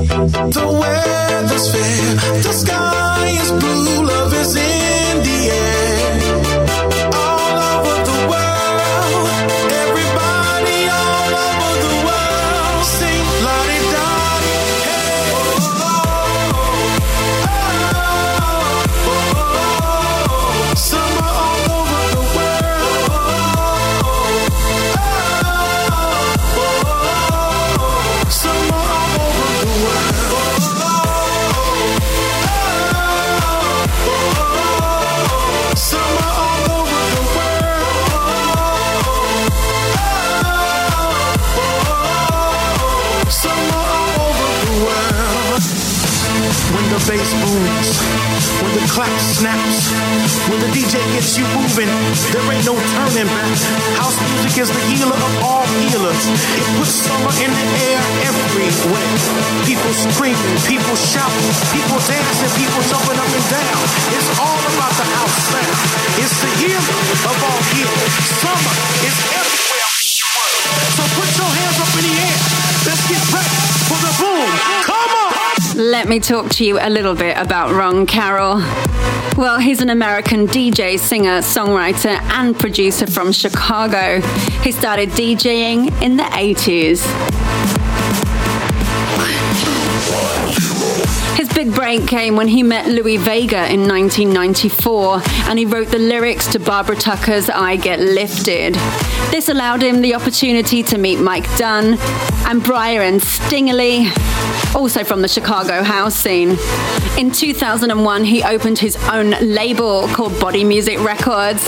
The 0.02 0.68
weather's 0.82 1.72
fair, 1.72 2.16
the 2.42 2.54
sky 2.54 2.71
snaps, 49.42 49.90
when 50.54 50.60
the 50.62 50.70
DJ 50.70 51.02
gets 51.18 51.34
you 51.34 51.46
moving, 51.58 51.90
there 52.30 52.46
ain't 52.54 52.62
no 52.62 52.78
turning 52.78 53.26
back. 53.26 53.58
House 53.98 54.14
music 54.22 54.54
is 54.62 54.70
the 54.70 54.84
healer 54.94 55.18
of 55.18 55.34
all 55.42 55.66
healers. 55.82 56.22
It 56.54 56.66
puts 56.78 56.94
summer 57.02 57.34
in 57.42 57.50
the 57.50 57.66
air 57.90 58.02
everywhere. 58.30 59.10
People 59.66 59.94
screaming, 59.98 60.58
people 60.70 60.94
shouting, 60.94 61.50
people 61.74 61.98
dancing, 62.06 62.52
people 62.54 62.82
jumping 62.86 63.18
up 63.18 63.32
and 63.34 63.48
down. 63.50 63.82
It's 64.14 64.30
all 64.38 64.62
about 64.78 64.94
the 65.02 65.08
house 65.10 65.38
sound. 65.50 65.78
It's 66.22 66.38
the 66.38 66.52
healer 66.62 67.02
of 67.26 67.36
all 67.42 67.62
healers. 67.74 68.14
Summer 68.46 68.74
is 69.10 69.18
everywhere. 69.26 69.51
Let 75.82 76.08
me 76.08 76.20
talk 76.20 76.52
to 76.52 76.64
you 76.64 76.78
a 76.80 76.92
little 76.92 77.16
bit 77.16 77.36
about 77.36 77.74
Ron 77.74 78.06
Carroll. 78.06 78.58
Well, 79.36 79.58
he's 79.58 79.82
an 79.82 79.90
American 79.90 80.46
DJ, 80.46 81.00
singer, 81.00 81.40
songwriter, 81.40 82.22
and 82.34 82.56
producer 82.56 83.08
from 83.08 83.32
Chicago. 83.32 84.22
He 84.62 84.72
started 84.72 85.10
DJing 85.10 86.00
in 86.04 86.18
the 86.18 86.24
80s. 86.24 87.02
His 91.36 91.50
big 91.50 91.74
break 91.74 92.06
came 92.08 92.36
when 92.36 92.48
he 92.48 92.62
met 92.62 92.86
Louie 92.86 93.18
Vega 93.18 93.66
in 93.74 93.88
1994 93.88 95.22
and 95.50 95.58
he 95.58 95.66
wrote 95.66 95.88
the 95.88 95.98
lyrics 95.98 96.46
to 96.52 96.60
Barbara 96.60 96.96
Tucker's 96.96 97.50
I 97.50 97.78
Get 97.78 98.00
Lifted. 98.00 98.76
This 99.32 99.50
allowed 99.50 99.82
him 99.82 100.02
the 100.02 100.14
opportunity 100.14 100.84
to 100.84 101.00
meet 101.00 101.20
Mike 101.20 101.48
Dunn 101.58 101.98
and 102.52 102.68
Byron 102.68 103.22
Stingily, 103.22 104.08
also 104.76 105.06
from 105.06 105.22
the 105.22 105.30
Chicago 105.30 105.84
house 105.84 106.14
scene. 106.14 106.58
In 107.18 107.32
2001, 107.32 108.26
he 108.26 108.44
opened 108.44 108.78
his 108.78 108.98
own 109.10 109.30
label 109.40 110.06
called 110.10 110.38
Body 110.38 110.66
Music 110.66 111.00
Records. 111.00 111.66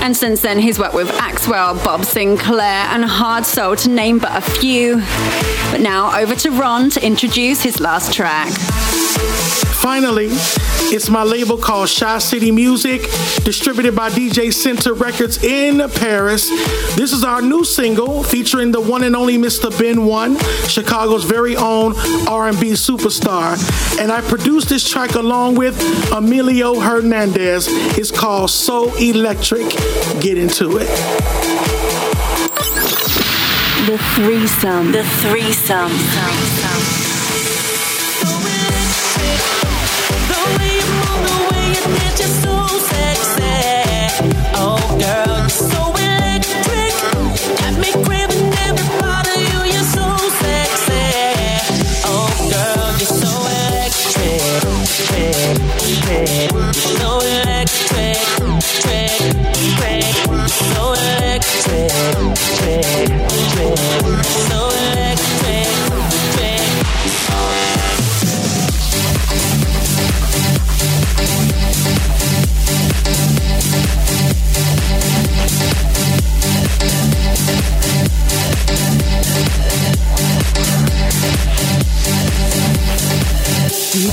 And 0.00 0.16
since 0.16 0.40
then, 0.40 0.58
he's 0.58 0.78
worked 0.78 0.94
with 0.94 1.08
Axwell, 1.08 1.84
Bob 1.84 2.00
Sinclar, 2.00 2.60
and 2.60 3.04
Hard 3.04 3.44
Soul, 3.44 3.76
to 3.76 3.90
name 3.90 4.18
but 4.18 4.34
a 4.34 4.40
few. 4.40 5.02
But 5.70 5.82
now 5.82 6.18
over 6.18 6.34
to 6.34 6.50
Ron 6.50 6.88
to 6.90 7.04
introduce 7.04 7.60
his 7.60 7.78
last 7.78 8.14
track. 8.14 8.48
Finally, 9.86 10.26
it's 10.90 11.08
my 11.08 11.22
label 11.22 11.56
called 11.56 11.88
Shy 11.88 12.18
City 12.18 12.50
Music, 12.50 13.02
distributed 13.44 13.94
by 13.94 14.10
DJ 14.10 14.52
Center 14.52 14.94
Records 14.94 15.44
in 15.44 15.78
Paris. 15.90 16.48
This 16.96 17.12
is 17.12 17.22
our 17.22 17.40
new 17.40 17.62
single 17.62 18.24
featuring 18.24 18.72
the 18.72 18.80
one 18.80 19.04
and 19.04 19.14
only 19.14 19.38
Mr. 19.38 19.70
Ben 19.78 20.04
One, 20.04 20.40
Chicago's 20.66 21.22
very 21.22 21.54
own 21.54 21.92
R&B 22.26 22.72
superstar. 22.72 23.56
And 24.00 24.10
I 24.10 24.22
produced 24.22 24.70
this 24.70 24.90
track 24.90 25.14
along 25.14 25.54
with 25.54 25.80
Emilio 26.10 26.80
Hernandez. 26.80 27.68
It's 27.96 28.10
called 28.10 28.50
So 28.50 28.92
Electric. 28.96 29.70
Get 30.20 30.36
into 30.36 30.78
it. 30.78 30.88
The 33.86 33.98
threesome. 34.16 34.90
The 34.90 35.04
threesome. 35.04 37.05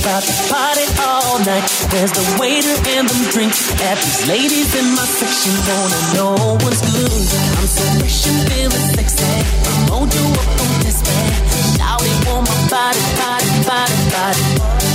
About 0.04 0.22
to 0.22 0.32
party 0.52 0.84
all 1.00 1.38
night. 1.40 1.64
There's 1.88 2.12
the 2.12 2.36
waiter 2.38 2.76
and 2.92 3.08
them 3.08 3.22
drinks. 3.32 3.72
At 3.80 3.96
these 3.96 4.28
ladies 4.28 4.74
in 4.76 4.84
my 4.94 5.04
section 5.04 5.52
wanna 5.64 6.00
know 6.14 6.58
what's 6.60 6.82
good. 6.92 7.24
I'm 7.56 7.66
so 7.66 7.84
fresh 7.98 8.26
and 8.28 8.52
feeling 8.52 8.86
sexy. 8.92 9.24
I'm 9.24 10.10
you 10.12 10.26
up 10.36 10.60
on 10.60 10.80
this 10.84 11.00
man. 11.08 11.78
Now 11.78 11.96
they 11.96 12.12
want 12.28 12.44
my 12.46 12.68
body, 12.68 13.00
body, 13.16 13.50
body, 13.64 13.98
body. 14.12 14.93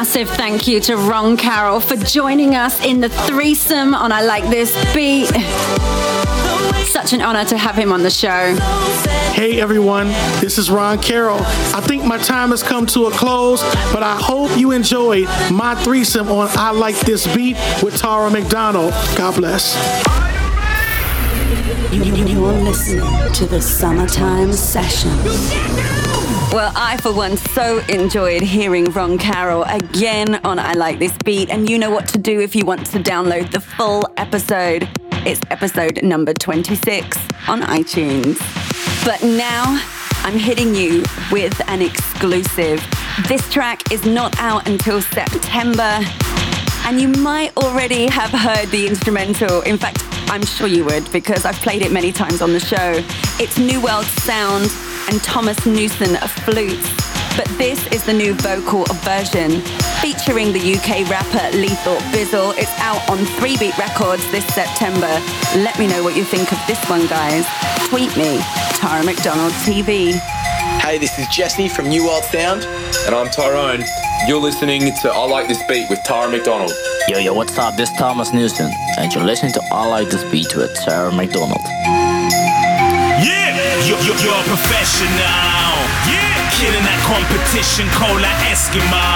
Massive 0.00 0.30
thank 0.30 0.66
you 0.66 0.80
to 0.80 0.96
Ron 0.96 1.36
Carroll 1.36 1.78
for 1.78 1.94
joining 1.94 2.54
us 2.54 2.82
in 2.82 3.02
the 3.02 3.10
threesome 3.10 3.94
on 3.94 4.12
I 4.12 4.22
Like 4.22 4.44
This 4.44 4.72
Beat. 4.94 5.26
Such 6.86 7.12
an 7.12 7.20
honor 7.20 7.44
to 7.44 7.58
have 7.58 7.76
him 7.76 7.92
on 7.92 8.02
the 8.02 8.08
show. 8.08 8.56
Hey 9.34 9.60
everyone, 9.60 10.06
this 10.40 10.56
is 10.56 10.70
Ron 10.70 11.02
Carroll. 11.02 11.40
I 11.42 11.82
think 11.82 12.02
my 12.06 12.16
time 12.16 12.48
has 12.48 12.62
come 12.62 12.86
to 12.86 13.08
a 13.08 13.10
close, 13.10 13.62
but 13.92 14.02
I 14.02 14.16
hope 14.16 14.56
you 14.56 14.70
enjoyed 14.70 15.26
my 15.52 15.74
threesome 15.74 16.28
on 16.28 16.48
I 16.52 16.70
Like 16.70 16.98
This 17.00 17.26
Beat 17.36 17.58
with 17.82 17.98
Tara 17.98 18.30
McDonald. 18.30 18.92
God 19.18 19.36
bless. 19.36 19.76
You're 21.92 22.52
listening 22.52 23.34
to 23.34 23.44
the 23.44 23.60
Summertime 23.60 24.54
Session. 24.54 25.99
Well, 26.52 26.72
I, 26.74 26.96
for 26.96 27.12
one, 27.12 27.36
so 27.36 27.78
enjoyed 27.88 28.42
hearing 28.42 28.86
Ron 28.86 29.18
Carroll 29.18 29.62
again 29.62 30.34
on 30.44 30.58
I 30.58 30.72
Like 30.72 30.98
This 30.98 31.16
Beat. 31.24 31.48
And 31.48 31.70
you 31.70 31.78
know 31.78 31.90
what 31.90 32.08
to 32.08 32.18
do 32.18 32.40
if 32.40 32.56
you 32.56 32.66
want 32.66 32.84
to 32.86 32.98
download 32.98 33.52
the 33.52 33.60
full 33.60 34.04
episode. 34.16 34.88
It's 35.24 35.40
episode 35.50 36.02
number 36.02 36.34
26 36.34 37.16
on 37.46 37.60
iTunes. 37.62 38.40
But 39.04 39.22
now 39.22 39.80
I'm 40.24 40.36
hitting 40.36 40.74
you 40.74 41.04
with 41.30 41.60
an 41.68 41.82
exclusive. 41.82 42.84
This 43.28 43.48
track 43.52 43.92
is 43.92 44.04
not 44.04 44.36
out 44.40 44.68
until 44.68 45.00
September. 45.00 46.00
And 46.84 47.00
you 47.00 47.06
might 47.06 47.56
already 47.58 48.08
have 48.08 48.30
heard 48.30 48.70
the 48.70 48.88
instrumental. 48.88 49.60
In 49.62 49.78
fact, 49.78 50.02
I'm 50.28 50.44
sure 50.44 50.66
you 50.66 50.84
would 50.86 51.12
because 51.12 51.44
I've 51.44 51.60
played 51.60 51.82
it 51.82 51.92
many 51.92 52.10
times 52.10 52.42
on 52.42 52.52
the 52.52 52.60
show. 52.60 53.04
It's 53.38 53.56
New 53.56 53.80
World 53.80 54.06
Sound 54.06 54.68
and 55.10 55.22
Thomas 55.22 55.66
Newson 55.66 56.16
of 56.16 56.30
flutes. 56.30 56.88
But 57.36 57.46
this 57.58 57.86
is 57.88 58.04
the 58.04 58.12
new 58.12 58.34
vocal 58.34 58.84
version 59.02 59.60
featuring 60.00 60.52
the 60.52 60.74
UK 60.74 61.08
rapper 61.10 61.56
Lethal 61.56 61.96
Bizzle. 62.12 62.54
It's 62.56 62.70
out 62.78 63.02
on 63.10 63.18
3 63.18 63.56
Beat 63.58 63.76
Records 63.76 64.28
this 64.30 64.46
September. 64.46 65.10
Let 65.56 65.78
me 65.78 65.86
know 65.86 66.02
what 66.02 66.16
you 66.16 66.24
think 66.24 66.52
of 66.52 66.58
this 66.66 66.82
one, 66.88 67.06
guys. 67.06 67.44
Tweet 67.88 68.16
me, 68.16 68.38
Tara 68.74 69.04
McDonald 69.04 69.52
TV. 69.64 70.12
Hey, 70.80 70.98
this 70.98 71.18
is 71.18 71.26
Jesse 71.28 71.68
from 71.68 71.88
New 71.88 72.06
World 72.06 72.24
Sound. 72.24 72.64
And 73.06 73.14
I'm 73.14 73.28
Tyrone. 73.30 73.82
You're 74.26 74.40
listening 74.40 74.92
to 75.02 75.10
I 75.10 75.26
Like 75.26 75.48
This 75.48 75.62
Beat 75.66 75.90
with 75.90 76.02
Tara 76.04 76.30
McDonald. 76.30 76.72
Yo, 77.08 77.18
yo, 77.18 77.34
what's 77.34 77.56
up? 77.58 77.74
This 77.76 77.90
is 77.90 77.96
Thomas 77.96 78.32
Newson, 78.32 78.70
and 78.98 79.12
you're 79.12 79.24
listening 79.24 79.52
to 79.52 79.62
I 79.72 79.88
Like 79.88 80.08
This 80.08 80.24
Beat 80.30 80.54
with 80.54 80.74
Tara 80.84 81.12
McDonald. 81.12 81.60
You're, 83.88 83.96
you're, 84.04 84.18
you're 84.20 84.36
a 84.36 84.44
professional. 84.44 85.72
Yeah, 86.04 86.36
killing 86.52 86.84
that 86.84 87.00
competition, 87.08 87.88
like 88.20 88.40
Eskimo. 88.52 89.08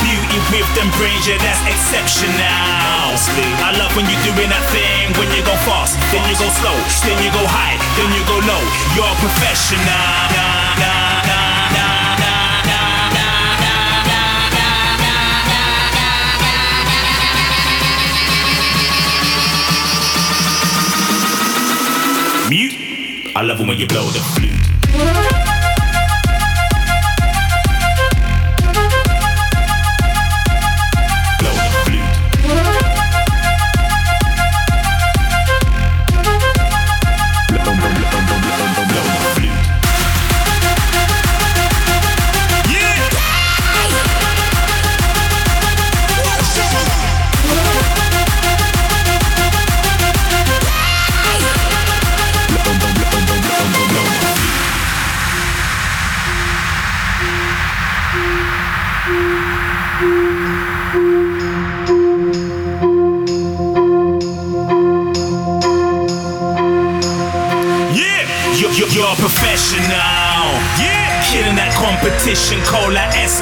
Beauty 0.00 0.40
with 0.50 0.68
them 0.74 0.88
brains, 0.96 1.28
yeah, 1.28 1.36
that's 1.38 1.60
exceptional. 1.68 2.32
I 3.60 3.76
love 3.76 3.92
when 3.94 4.08
you're 4.08 4.24
doing 4.24 4.48
that 4.48 4.64
thing. 4.72 5.12
When 5.20 5.28
you 5.36 5.44
go 5.44 5.54
fast, 5.68 6.00
then 6.10 6.24
you 6.26 6.34
go 6.40 6.48
slow, 6.48 6.74
then 7.04 7.20
you 7.22 7.30
go 7.30 7.44
high, 7.44 7.76
then 8.00 8.08
you 8.16 8.24
go 8.24 8.40
low. 8.40 8.62
You're 8.96 9.06
a 9.06 9.16
professional. 9.20 11.01
I 23.34 23.42
love 23.42 23.60
it 23.60 23.66
when 23.66 23.78
you 23.78 23.86
blow 23.86 24.04
the 24.10 24.20
flute. 24.20 24.61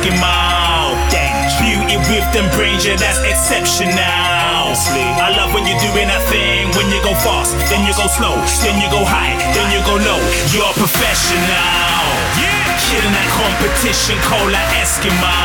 Eskimo. 0.01 0.96
Beauty 1.61 2.01
with 2.09 2.24
them 2.32 2.48
brains, 2.57 2.86
yeah, 2.86 2.96
that's 2.96 3.20
exceptional. 3.20 3.92
I 4.01 5.28
love 5.36 5.53
when 5.53 5.68
you're 5.68 5.76
doing 5.76 6.09
that 6.09 6.24
thing. 6.32 6.72
When 6.72 6.88
you 6.88 7.05
go 7.05 7.12
fast, 7.20 7.53
then 7.68 7.84
you 7.84 7.92
go 7.92 8.09
slow, 8.09 8.40
then 8.64 8.80
you 8.80 8.88
go 8.88 9.05
high, 9.05 9.36
then 9.53 9.68
you 9.68 9.84
go 9.84 10.01
low. 10.01 10.20
You're 10.57 10.64
a 10.64 10.72
professional. 10.72 11.44
Yeah, 12.40 12.64
killing 12.80 13.12
that 13.12 13.28
competition, 13.36 14.16
cold 14.24 14.48
like 14.48 14.70
Eskimo. 14.80 15.36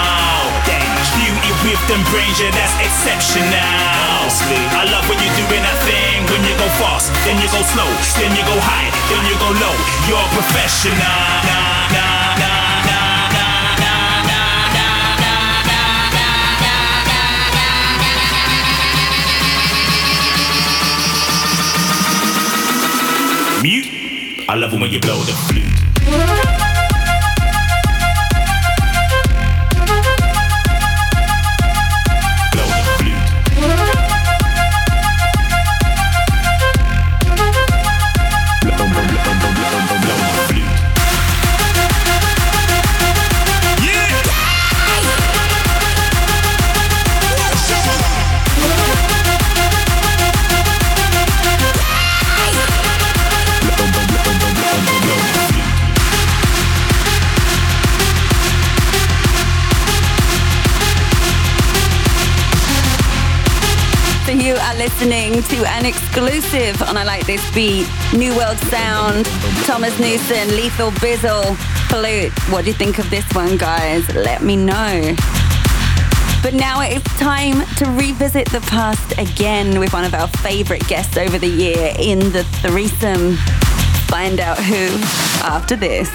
Beauty 1.20 1.52
with 1.68 1.82
them 1.92 2.00
brains, 2.12 2.40
yeah, 2.40 2.56
that's 2.56 2.76
exceptional. 2.80 3.52
I 4.72 4.88
love 4.88 5.04
when 5.12 5.20
you're 5.20 5.36
doing 5.36 5.64
that 5.68 5.80
thing. 5.84 6.24
When 6.32 6.42
you 6.48 6.56
go 6.56 6.68
fast, 6.80 7.12
then 7.28 7.36
you 7.44 7.48
go 7.52 7.60
slow, 7.60 7.88
then 8.24 8.32
you 8.32 8.44
go 8.48 8.56
high, 8.64 8.88
then 9.12 9.22
you 9.28 9.36
go 9.36 9.52
low. 9.52 9.76
You're 10.08 10.24
a 10.24 10.32
professional. 10.32 11.75
I 24.48 24.56
love 24.56 24.74
it 24.74 24.80
when 24.80 24.92
you 24.92 25.00
blow 25.00 25.18
the 25.24 25.34
flute. 25.34 26.45
Listening 65.36 65.60
to 65.60 65.70
an 65.70 65.86
exclusive 65.86 66.82
on 66.84 66.96
I 66.96 67.04
Like 67.04 67.26
This 67.26 67.44
Beat, 67.54 67.88
New 68.14 68.36
World 68.38 68.58
Sound, 68.58 69.26
Thomas 69.66 69.98
Newson, 70.00 70.56
Lethal 70.56 70.92
Bizzle, 70.92 71.58
Flute. 71.90 72.32
What 72.50 72.64
do 72.64 72.72
you 72.72 72.74
think 72.74 73.00
of 73.00 73.10
this 73.10 73.26
one, 73.34 73.58
guys? 73.58 74.08
Let 74.14 74.44
me 74.44 74.56
know. 74.56 75.14
But 76.42 76.54
now 76.54 76.82
it's 76.82 77.20
time 77.20 77.66
to 77.78 77.86
revisit 77.92 78.50
the 78.52 78.62
past 78.62 79.18
again 79.18 79.78
with 79.80 79.92
one 79.92 80.06
of 80.06 80.14
our 80.14 80.28
favorite 80.28 80.88
guests 80.88 81.18
over 81.18 81.38
the 81.38 81.50
year 81.50 81.94
in 82.00 82.20
the 82.32 82.46
threesome. 82.62 83.36
Find 84.08 84.40
out 84.40 84.58
who 84.58 84.88
after 85.44 85.76
this. 85.76 86.10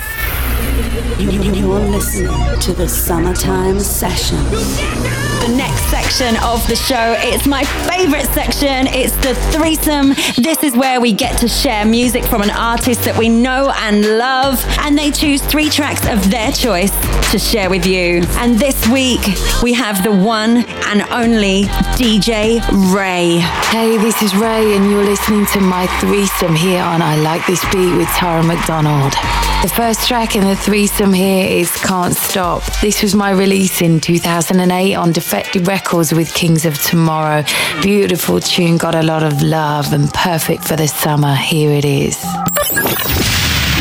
You're 1.19 1.81
listening 1.81 2.61
to 2.61 2.73
the 2.75 2.87
Summertime 2.87 3.81
Session. 3.81 4.37
The 4.45 5.55
next 5.57 5.83
section 5.85 6.37
of 6.43 6.67
the 6.69 6.77
show, 6.77 7.15
it's 7.19 7.47
my 7.47 7.65
favorite 7.89 8.27
section. 8.27 8.87
It's 8.87 9.17
the 9.17 9.35
threesome. 9.53 10.11
This 10.37 10.63
is 10.63 10.77
where 10.77 11.01
we 11.01 11.15
get 11.15 11.39
to 11.39 11.49
share 11.49 11.87
music 11.87 12.25
from 12.25 12.43
an 12.43 12.51
artist 12.51 13.05
that 13.05 13.17
we 13.17 13.31
know 13.31 13.73
and 13.79 14.19
love, 14.19 14.63
and 14.81 14.99
they 14.99 15.11
choose 15.11 15.41
three 15.41 15.71
tracks 15.71 16.07
of 16.07 16.31
their 16.31 16.53
choice 16.53 16.93
to 17.31 17.39
share 17.39 17.71
with 17.71 17.87
you. 17.87 18.23
And 18.37 18.59
this 18.59 18.87
week, 18.89 19.23
we 19.63 19.73
have 19.73 20.03
the 20.03 20.13
one 20.13 20.65
and 20.87 21.03
only 21.11 21.63
DJ 21.97 22.61
Rae. 22.95 23.39
Hey, 23.71 23.97
this 23.97 24.21
is 24.21 24.37
Rae, 24.37 24.77
and 24.77 24.91
you're 24.91 25.05
listening 25.05 25.47
to 25.47 25.61
my 25.61 25.87
threesome 26.01 26.55
here 26.55 26.83
on 26.83 27.01
I 27.01 27.17
Like 27.17 27.47
This 27.47 27.65
Beat 27.73 27.97
with 27.97 28.09
Tara 28.09 28.43
McDonald. 28.43 29.15
The 29.63 29.69
first 29.69 30.09
track 30.09 30.37
in 30.37 30.45
the 30.45 30.57
threesome 30.57 31.13
here 31.13 31.47
is 31.47 31.71
Can't 31.83 32.17
Stop. 32.17 32.63
This 32.81 33.03
was 33.03 33.15
my 33.15 33.31
release 33.31 33.83
in 33.83 34.01
2008 34.01 34.95
on 34.95 35.13
Defected 35.13 35.69
Records 35.69 36.15
with 36.15 36.33
Kings 36.33 36.65
of 36.65 36.83
Tomorrow. 36.83 37.45
Beautiful 37.83 38.41
tune, 38.41 38.79
got 38.79 38.95
a 38.95 39.03
lot 39.03 39.23
of 39.23 39.43
love 39.43 39.93
and 39.93 40.11
perfect 40.15 40.65
for 40.65 40.77
the 40.77 40.89
summer. 40.89 41.35
Here 41.35 41.73
it 41.73 41.85
is. 41.85 42.19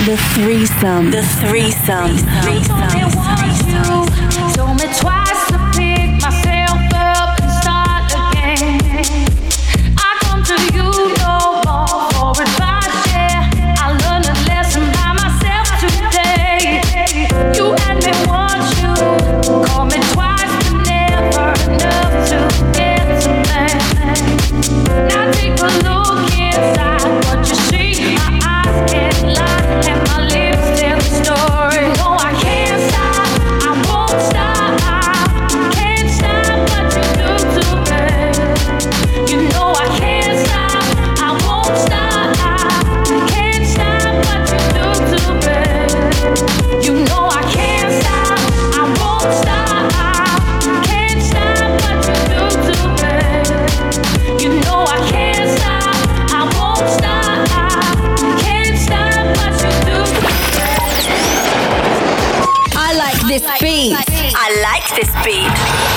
The 0.05 0.17
threesome. 0.35 1.11
The 1.11 1.23
threesome. 1.39 2.17
Told 4.53 4.81
me 4.81 4.87
twice 4.99 5.47
to 5.47 5.71
pick 5.73 5.88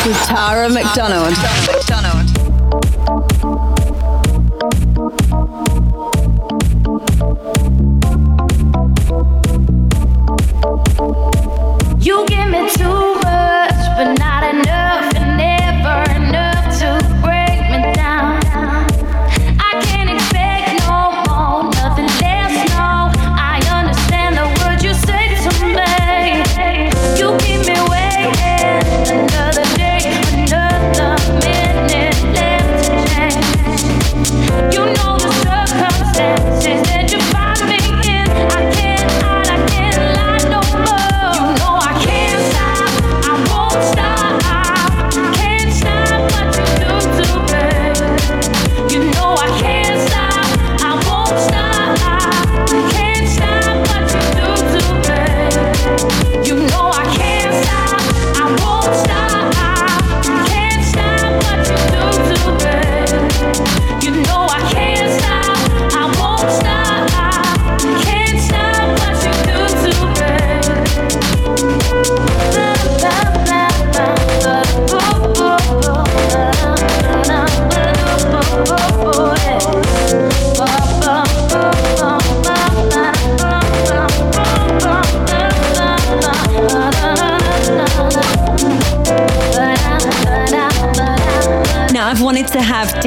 With 0.04 0.16
Tara 0.26 0.68
McDonald. 0.68 1.91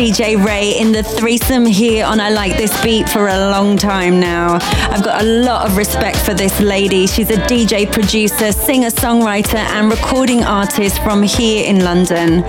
DJ 0.05 0.45
Rae 0.45 0.77
in 0.77 0.91
the 0.91 1.01
threesome 1.01 1.65
here 1.65 2.05
on 2.05 2.19
I 2.19 2.29
Like 2.29 2.57
This 2.57 2.83
Beat 2.83 3.09
for 3.09 3.27
a 3.27 3.49
long 3.49 3.75
time 3.75 4.19
now. 4.19 4.59
I've 4.91 5.03
got 5.03 5.23
a 5.23 5.25
lot 5.25 5.67
of 5.67 5.77
respect 5.77 6.17
for 6.17 6.35
this 6.35 6.59
lady. 6.59 7.07
She's 7.07 7.31
a 7.31 7.37
DJ 7.47 7.91
producer, 7.91 8.51
singer 8.51 8.91
songwriter, 8.91 9.55
and 9.55 9.89
recording 9.89 10.43
artist 10.43 11.01
from 11.01 11.23
here 11.23 11.65
in 11.65 11.83
London. 11.83 12.43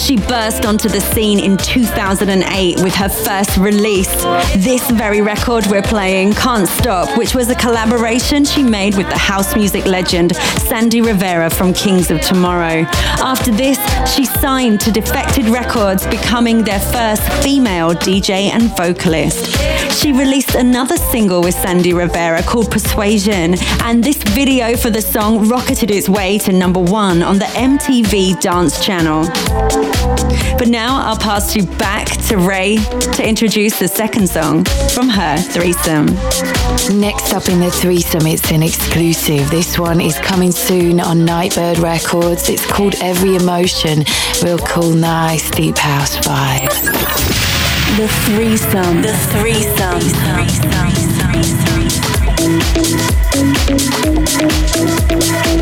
She 0.00 0.16
burst 0.16 0.64
onto 0.64 0.88
the 0.88 1.00
scene 1.00 1.38
in 1.38 1.56
2008 1.58 2.82
with 2.82 2.94
her 2.94 3.08
first 3.08 3.58
release, 3.58 4.10
this 4.56 4.90
very 4.90 5.20
record 5.20 5.66
we're 5.66 5.82
playing, 5.82 6.32
Can't 6.32 6.66
Stop, 6.66 7.16
which 7.18 7.34
was 7.34 7.50
a 7.50 7.54
collaboration 7.54 8.44
she 8.44 8.62
made 8.62 8.96
with 8.96 9.08
the 9.08 9.18
house 9.18 9.54
music 9.54 9.84
legend 9.84 10.34
Sandy 10.34 11.00
Rivera 11.02 11.50
from 11.50 11.74
Kings 11.74 12.10
of 12.10 12.20
Tomorrow. 12.22 12.86
After 13.20 13.52
this, 13.52 13.78
she 14.12 14.24
signed 14.24 14.80
to 14.80 14.90
Defected 14.90 15.46
Records, 15.46 16.06
becoming 16.06 16.64
their 16.64 16.80
first 16.80 17.22
female 17.44 17.90
DJ 17.92 18.50
and 18.50 18.74
vocalist. 18.76 19.54
She 20.00 20.12
released 20.12 20.54
another 20.54 20.96
single 20.96 21.42
with 21.42 21.54
Sandy 21.54 21.92
Rivera 21.92 22.42
called 22.42 22.70
Persuasion, 22.70 23.54
and 23.82 24.02
this 24.02 24.22
video 24.22 24.76
for 24.76 24.88
the 24.88 25.02
song 25.02 25.46
rocketed 25.48 25.90
its 25.90 26.08
way 26.08 26.38
to 26.38 26.52
number 26.52 26.80
one 26.80 27.22
on 27.22 27.38
the 27.38 27.44
MTV 27.44 28.40
Dance 28.40 28.82
Channel. 28.84 29.89
But 30.58 30.68
now 30.68 31.00
I'll 31.00 31.16
pass 31.16 31.56
you 31.56 31.64
back 31.64 32.08
to 32.28 32.36
Rae 32.36 32.76
to 32.76 33.26
introduce 33.26 33.78
the 33.78 33.88
second 33.88 34.28
song 34.28 34.64
from 34.94 35.08
her 35.08 35.36
threesome. 35.38 36.06
Next 37.00 37.32
up 37.32 37.48
in 37.48 37.60
the 37.60 37.70
threesome, 37.70 38.26
it's 38.26 38.50
an 38.50 38.62
exclusive. 38.62 39.48
This 39.50 39.78
one 39.78 40.00
is 40.00 40.18
coming 40.18 40.52
soon 40.52 41.00
on 41.00 41.24
Nightbird 41.24 41.78
Records. 41.78 42.48
It's 42.48 42.66
called 42.66 42.94
Every 43.00 43.36
Emotion. 43.36 44.04
Real 44.42 44.58
cool, 44.58 44.90
nice, 44.90 45.50
deep 45.50 45.78
house 45.78 46.16
vibe. 46.18 46.68
The 47.96 48.08
threesome. 48.26 49.02
The 49.02 49.14
threesome. 49.32 50.00
Silence 55.20 55.59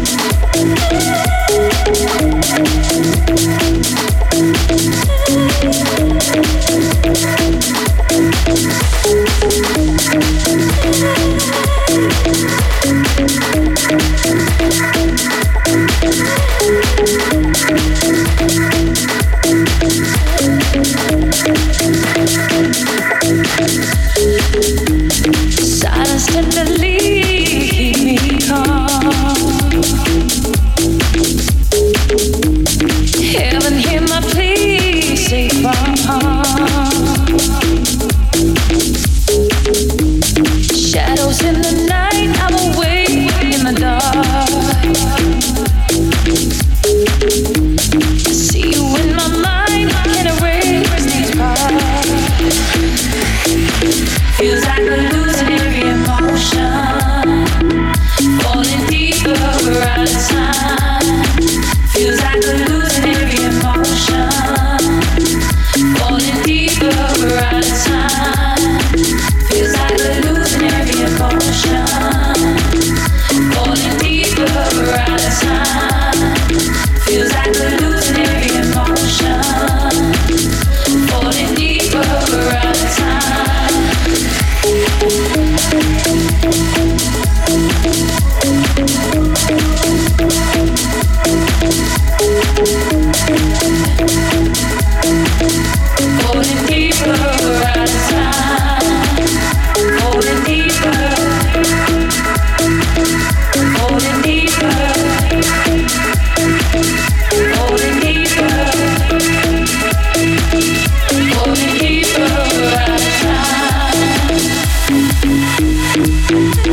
Thank 116.30 116.66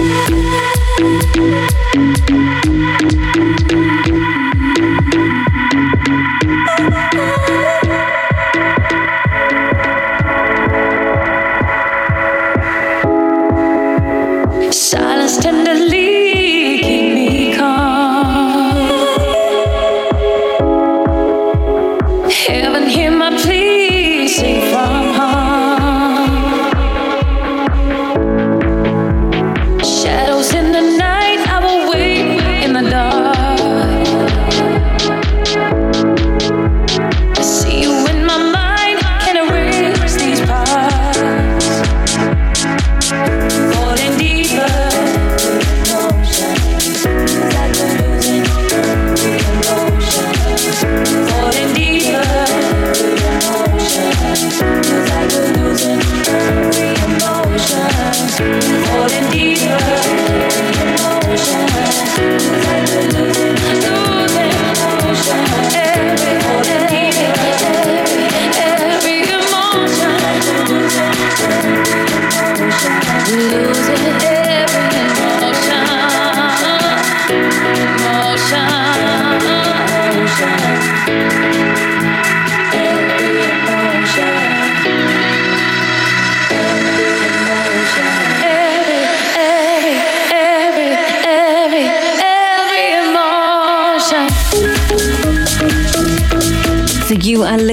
you. 3.71 3.94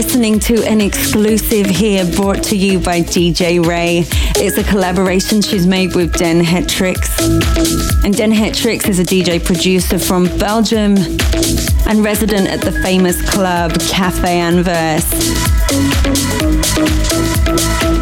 Listening 0.05 0.41
to 0.41 0.65
an 0.65 0.81
exclusive 0.81 1.65
here 1.65 2.05
brought 2.05 2.43
to 2.43 2.57
you 2.57 2.81
by 2.81 3.03
DJ 3.03 3.65
Rae. 3.65 4.05
It's 4.35 4.59
a 4.59 4.65
collaboration 4.65 5.41
she's 5.41 5.65
made 5.65 5.95
with 5.95 6.13
Den 6.15 6.45
Hetrix. 6.45 7.09
And 8.05 8.15
Den 8.15 8.33
Hetrix 8.33 8.89
is 8.89 8.99
a 8.99 9.05
DJ 9.05 9.43
producer 9.43 10.01
from 10.01 10.25
Belgium 10.39 10.97
and 11.87 12.03
resident 12.03 12.49
at 12.49 12.61
the 12.63 12.73
famous 12.83 13.23
club 13.31 13.79
Cafe 13.79 14.27
Anvers. 14.27 15.07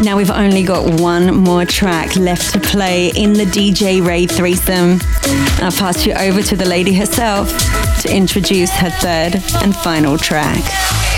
Now 0.03 0.17
we've 0.17 0.31
only 0.31 0.63
got 0.63 0.99
one 0.99 1.35
more 1.35 1.65
track 1.65 2.15
left 2.15 2.51
to 2.53 2.59
play 2.59 3.11
in 3.15 3.33
the 3.33 3.45
DJ 3.45 4.03
Rae 4.05 4.25
threesome. 4.25 4.99
I'll 5.63 5.71
pass 5.71 6.03
you 6.07 6.13
over 6.13 6.41
to 6.41 6.55
the 6.55 6.65
lady 6.65 6.95
herself 6.95 7.49
to 8.01 8.13
introduce 8.13 8.71
her 8.71 8.89
third 8.89 9.35
and 9.61 9.75
final 9.75 10.17
track. 10.17 11.10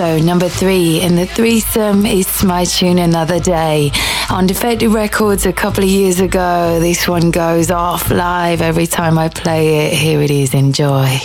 So, 0.00 0.16
number 0.16 0.48
three 0.48 1.02
in 1.02 1.14
the 1.14 1.26
threesome 1.26 2.06
is 2.06 2.42
my 2.42 2.64
tune 2.64 2.98
Another 2.98 3.38
Day. 3.38 3.92
On 4.30 4.46
Defected 4.46 4.88
Records 4.88 5.44
a 5.44 5.52
couple 5.52 5.84
of 5.84 5.90
years 5.90 6.20
ago, 6.20 6.80
this 6.80 7.06
one 7.06 7.30
goes 7.30 7.70
off 7.70 8.10
live 8.10 8.62
every 8.62 8.86
time 8.86 9.18
I 9.18 9.28
play 9.28 9.88
it. 9.88 9.92
Here 9.92 10.22
it 10.22 10.30
is, 10.30 10.54
enjoy. 10.54 11.18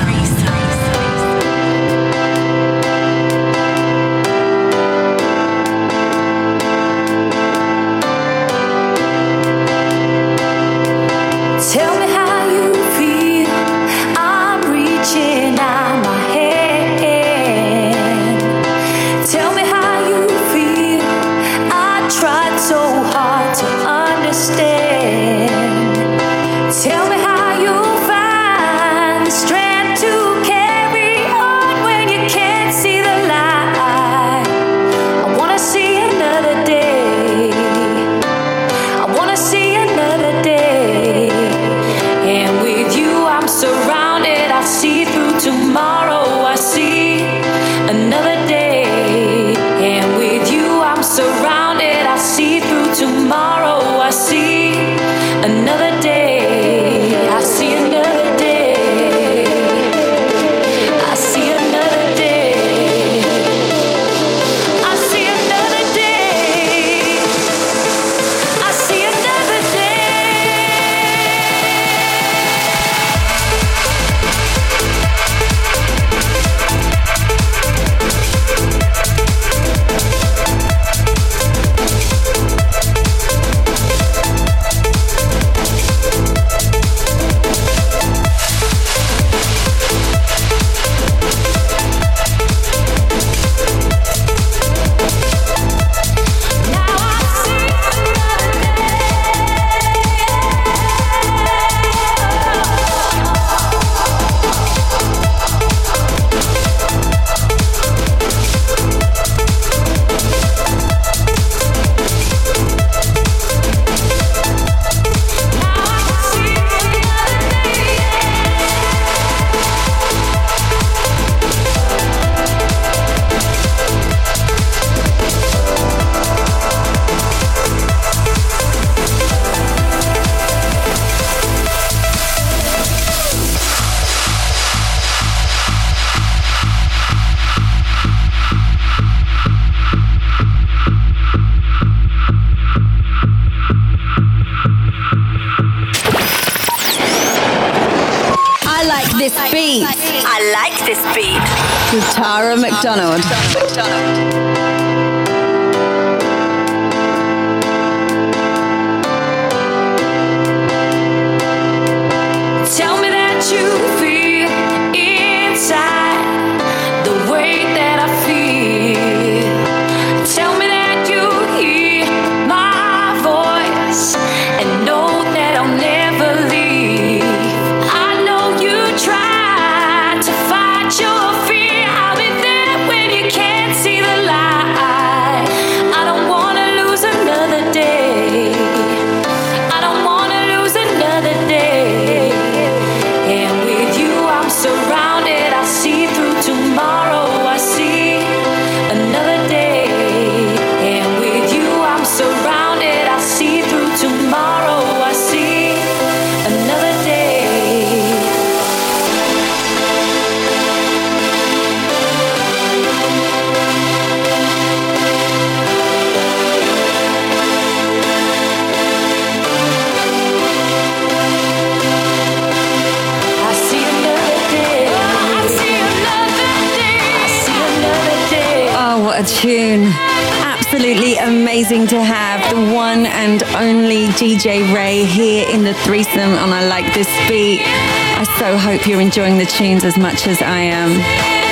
Amazing 231.79 231.99
to 231.99 232.05
have 232.05 232.43
the 232.51 232.75
one 232.75 233.07
and 233.07 233.41
only 233.55 234.09
DJ 234.19 234.75
Rae 234.75 235.05
here 235.05 235.49
in 235.49 235.63
the 235.63 235.75
threesome, 235.75 236.35
and 236.35 236.53
I 236.53 236.67
like 236.67 236.93
this 236.93 237.07
beat. 237.29 237.63
I 237.63 238.25
so 238.37 238.59
hope 238.59 238.85
you're 238.89 239.01
enjoying 239.01 239.39
the 239.39 239.47
tunes 239.47 239.85
as 239.85 239.97
much 239.97 240.27
as 240.27 240.43
I 240.43 240.59
am. 240.59 240.91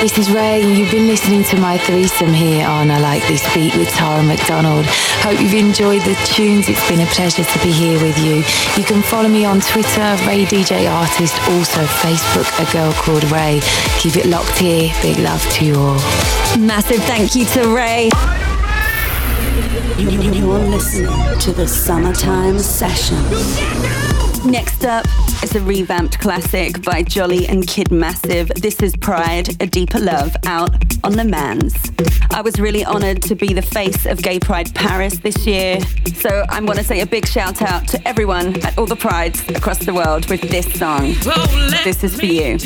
This 0.01 0.17
is 0.17 0.29
Rae, 0.29 0.61
and 0.63 0.77
you've 0.77 0.91
been 0.91 1.07
listening 1.07 1.45
to 1.45 1.57
my 1.61 1.77
threesome 1.77 2.33
here 2.33 2.67
on 2.67 2.91
I 2.91 2.99
Like 2.99 3.25
This 3.29 3.41
Beat 3.53 3.77
with 3.77 3.87
Tara 3.91 4.21
McDonald. 4.21 4.85
Hope 5.23 5.39
you've 5.39 5.53
enjoyed 5.53 6.01
the 6.01 6.15
tunes. 6.25 6.67
It's 6.67 6.85
been 6.89 6.99
a 6.99 7.07
pleasure 7.07 7.45
to 7.45 7.59
be 7.63 7.71
here 7.71 8.01
with 8.01 8.17
you. 8.19 8.43
You 8.75 8.83
can 8.83 9.01
follow 9.01 9.29
me 9.29 9.45
on 9.45 9.61
Twitter, 9.61 10.11
Rae 10.27 10.43
DJ 10.43 10.91
Artist, 10.91 11.39
also 11.55 11.85
Facebook, 12.03 12.51
A 12.59 12.73
Girl 12.73 12.91
Called 12.91 13.23
Rae. 13.31 13.61
Keep 13.99 14.17
it 14.17 14.25
locked 14.25 14.57
here. 14.57 14.91
Big 15.01 15.19
love 15.19 15.41
to 15.53 15.65
you 15.65 15.75
all. 15.75 15.99
Massive 16.59 17.01
thank 17.03 17.33
you 17.33 17.45
to 17.45 17.73
Rae. 17.73 18.09
You're 19.99 20.59
listening 20.59 21.39
to 21.39 21.51
the 21.51 21.67
Summertime 21.67 22.59
Session. 22.59 23.17
Next 24.47 24.85
up 24.85 25.07
is 25.41 25.55
a 25.55 25.59
revamped 25.61 26.19
classic 26.19 26.83
by 26.83 27.01
Jolly 27.01 27.47
and 27.47 27.67
Kid 27.67 27.91
Massive. 27.91 28.49
This 28.49 28.79
is 28.83 28.95
Pride, 28.95 29.59
A 29.59 29.65
Deeper 29.65 29.99
Love, 29.99 30.35
out 30.45 30.69
on 31.03 31.13
the 31.13 31.23
Mans. 31.23 31.73
I 32.31 32.41
was 32.41 32.59
really 32.59 32.85
honored 32.85 33.23
to 33.23 33.33
be 33.33 33.53
the 33.53 33.63
face 33.63 34.05
of 34.05 34.21
Gay 34.21 34.37
Pride 34.39 34.73
Paris 34.75 35.17
this 35.17 35.47
year, 35.47 35.79
so 36.13 36.45
I 36.47 36.61
want 36.61 36.77
to 36.77 36.85
say 36.85 37.01
a 37.01 37.07
big 37.07 37.27
shout 37.27 37.63
out 37.63 37.87
to 37.87 38.07
everyone 38.07 38.61
at 38.61 38.77
all 38.77 38.85
the 38.85 38.95
prides 38.95 39.49
across 39.49 39.79
the 39.79 39.95
world 39.95 40.29
with 40.29 40.41
this 40.41 40.71
song. 40.73 41.15
This 41.83 42.03
is 42.03 42.15
for 42.15 42.27
you. 42.27 42.59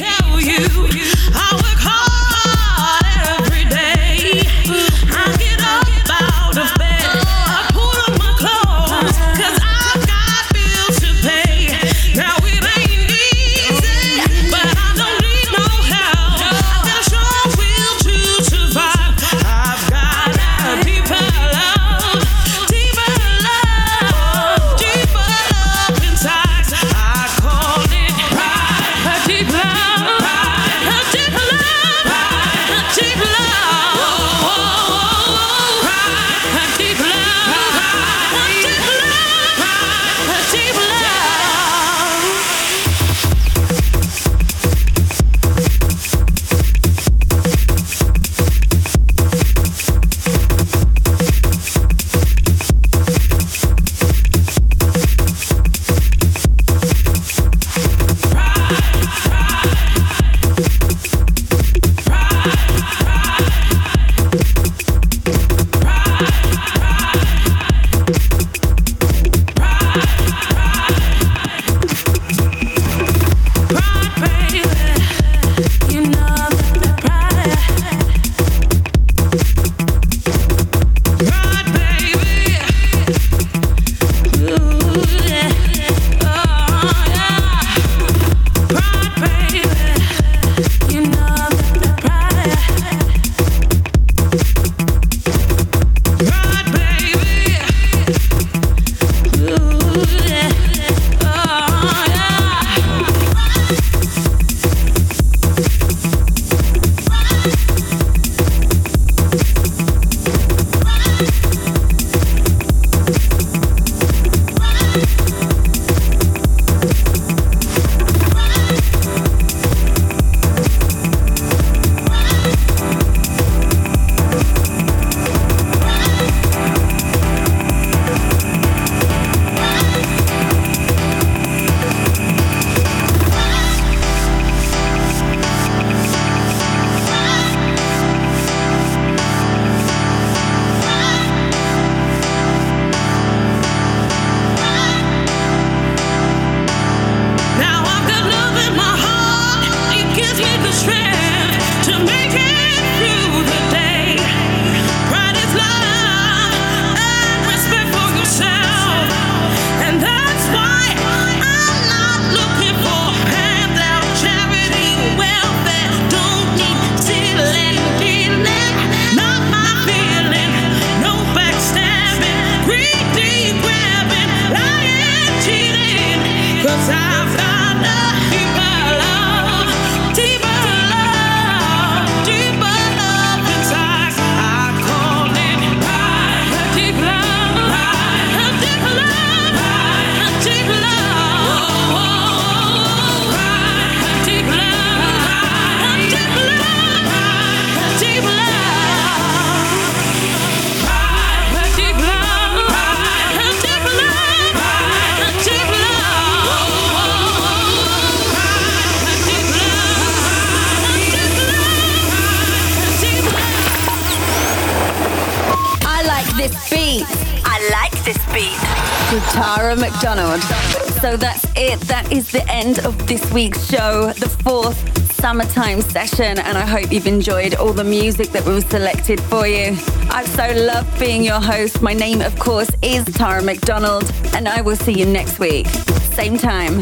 End 222.71 222.85
of 222.85 223.07
this 223.07 223.31
week's 223.33 223.65
show, 223.69 224.13
the 224.13 224.29
fourth 224.43 224.77
summertime 225.13 225.81
session, 225.81 226.39
and 226.39 226.57
I 226.57 226.65
hope 226.65 226.91
you've 226.91 227.07
enjoyed 227.07 227.55
all 227.55 227.73
the 227.73 227.83
music 227.83 228.29
that 228.29 228.45
we've 228.45 228.63
selected 228.69 229.19
for 229.19 229.45
you. 229.45 229.77
I've 230.09 230.27
so 230.27 230.47
loved 230.55 230.97
being 230.99 231.21
your 231.23 231.41
host. 231.41 231.81
My 231.81 231.93
name, 231.93 232.21
of 232.21 232.37
course, 232.39 232.69
is 232.81 233.03
Tara 233.05 233.41
McDonald, 233.41 234.09
and 234.35 234.47
I 234.47 234.61
will 234.61 234.77
see 234.77 234.93
you 234.93 235.05
next 235.05 235.39
week. 235.39 235.67
Same 236.15 236.37
time, 236.37 236.81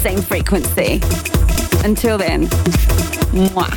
same 0.00 0.22
frequency. 0.22 1.00
Until 1.84 2.16
then, 2.16 2.46
mwah. 3.36 3.76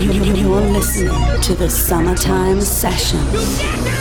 You're 0.00 0.60
listening 0.60 1.40
to 1.42 1.54
the 1.54 1.68
Summertime 1.68 2.60
Session. 2.60 3.93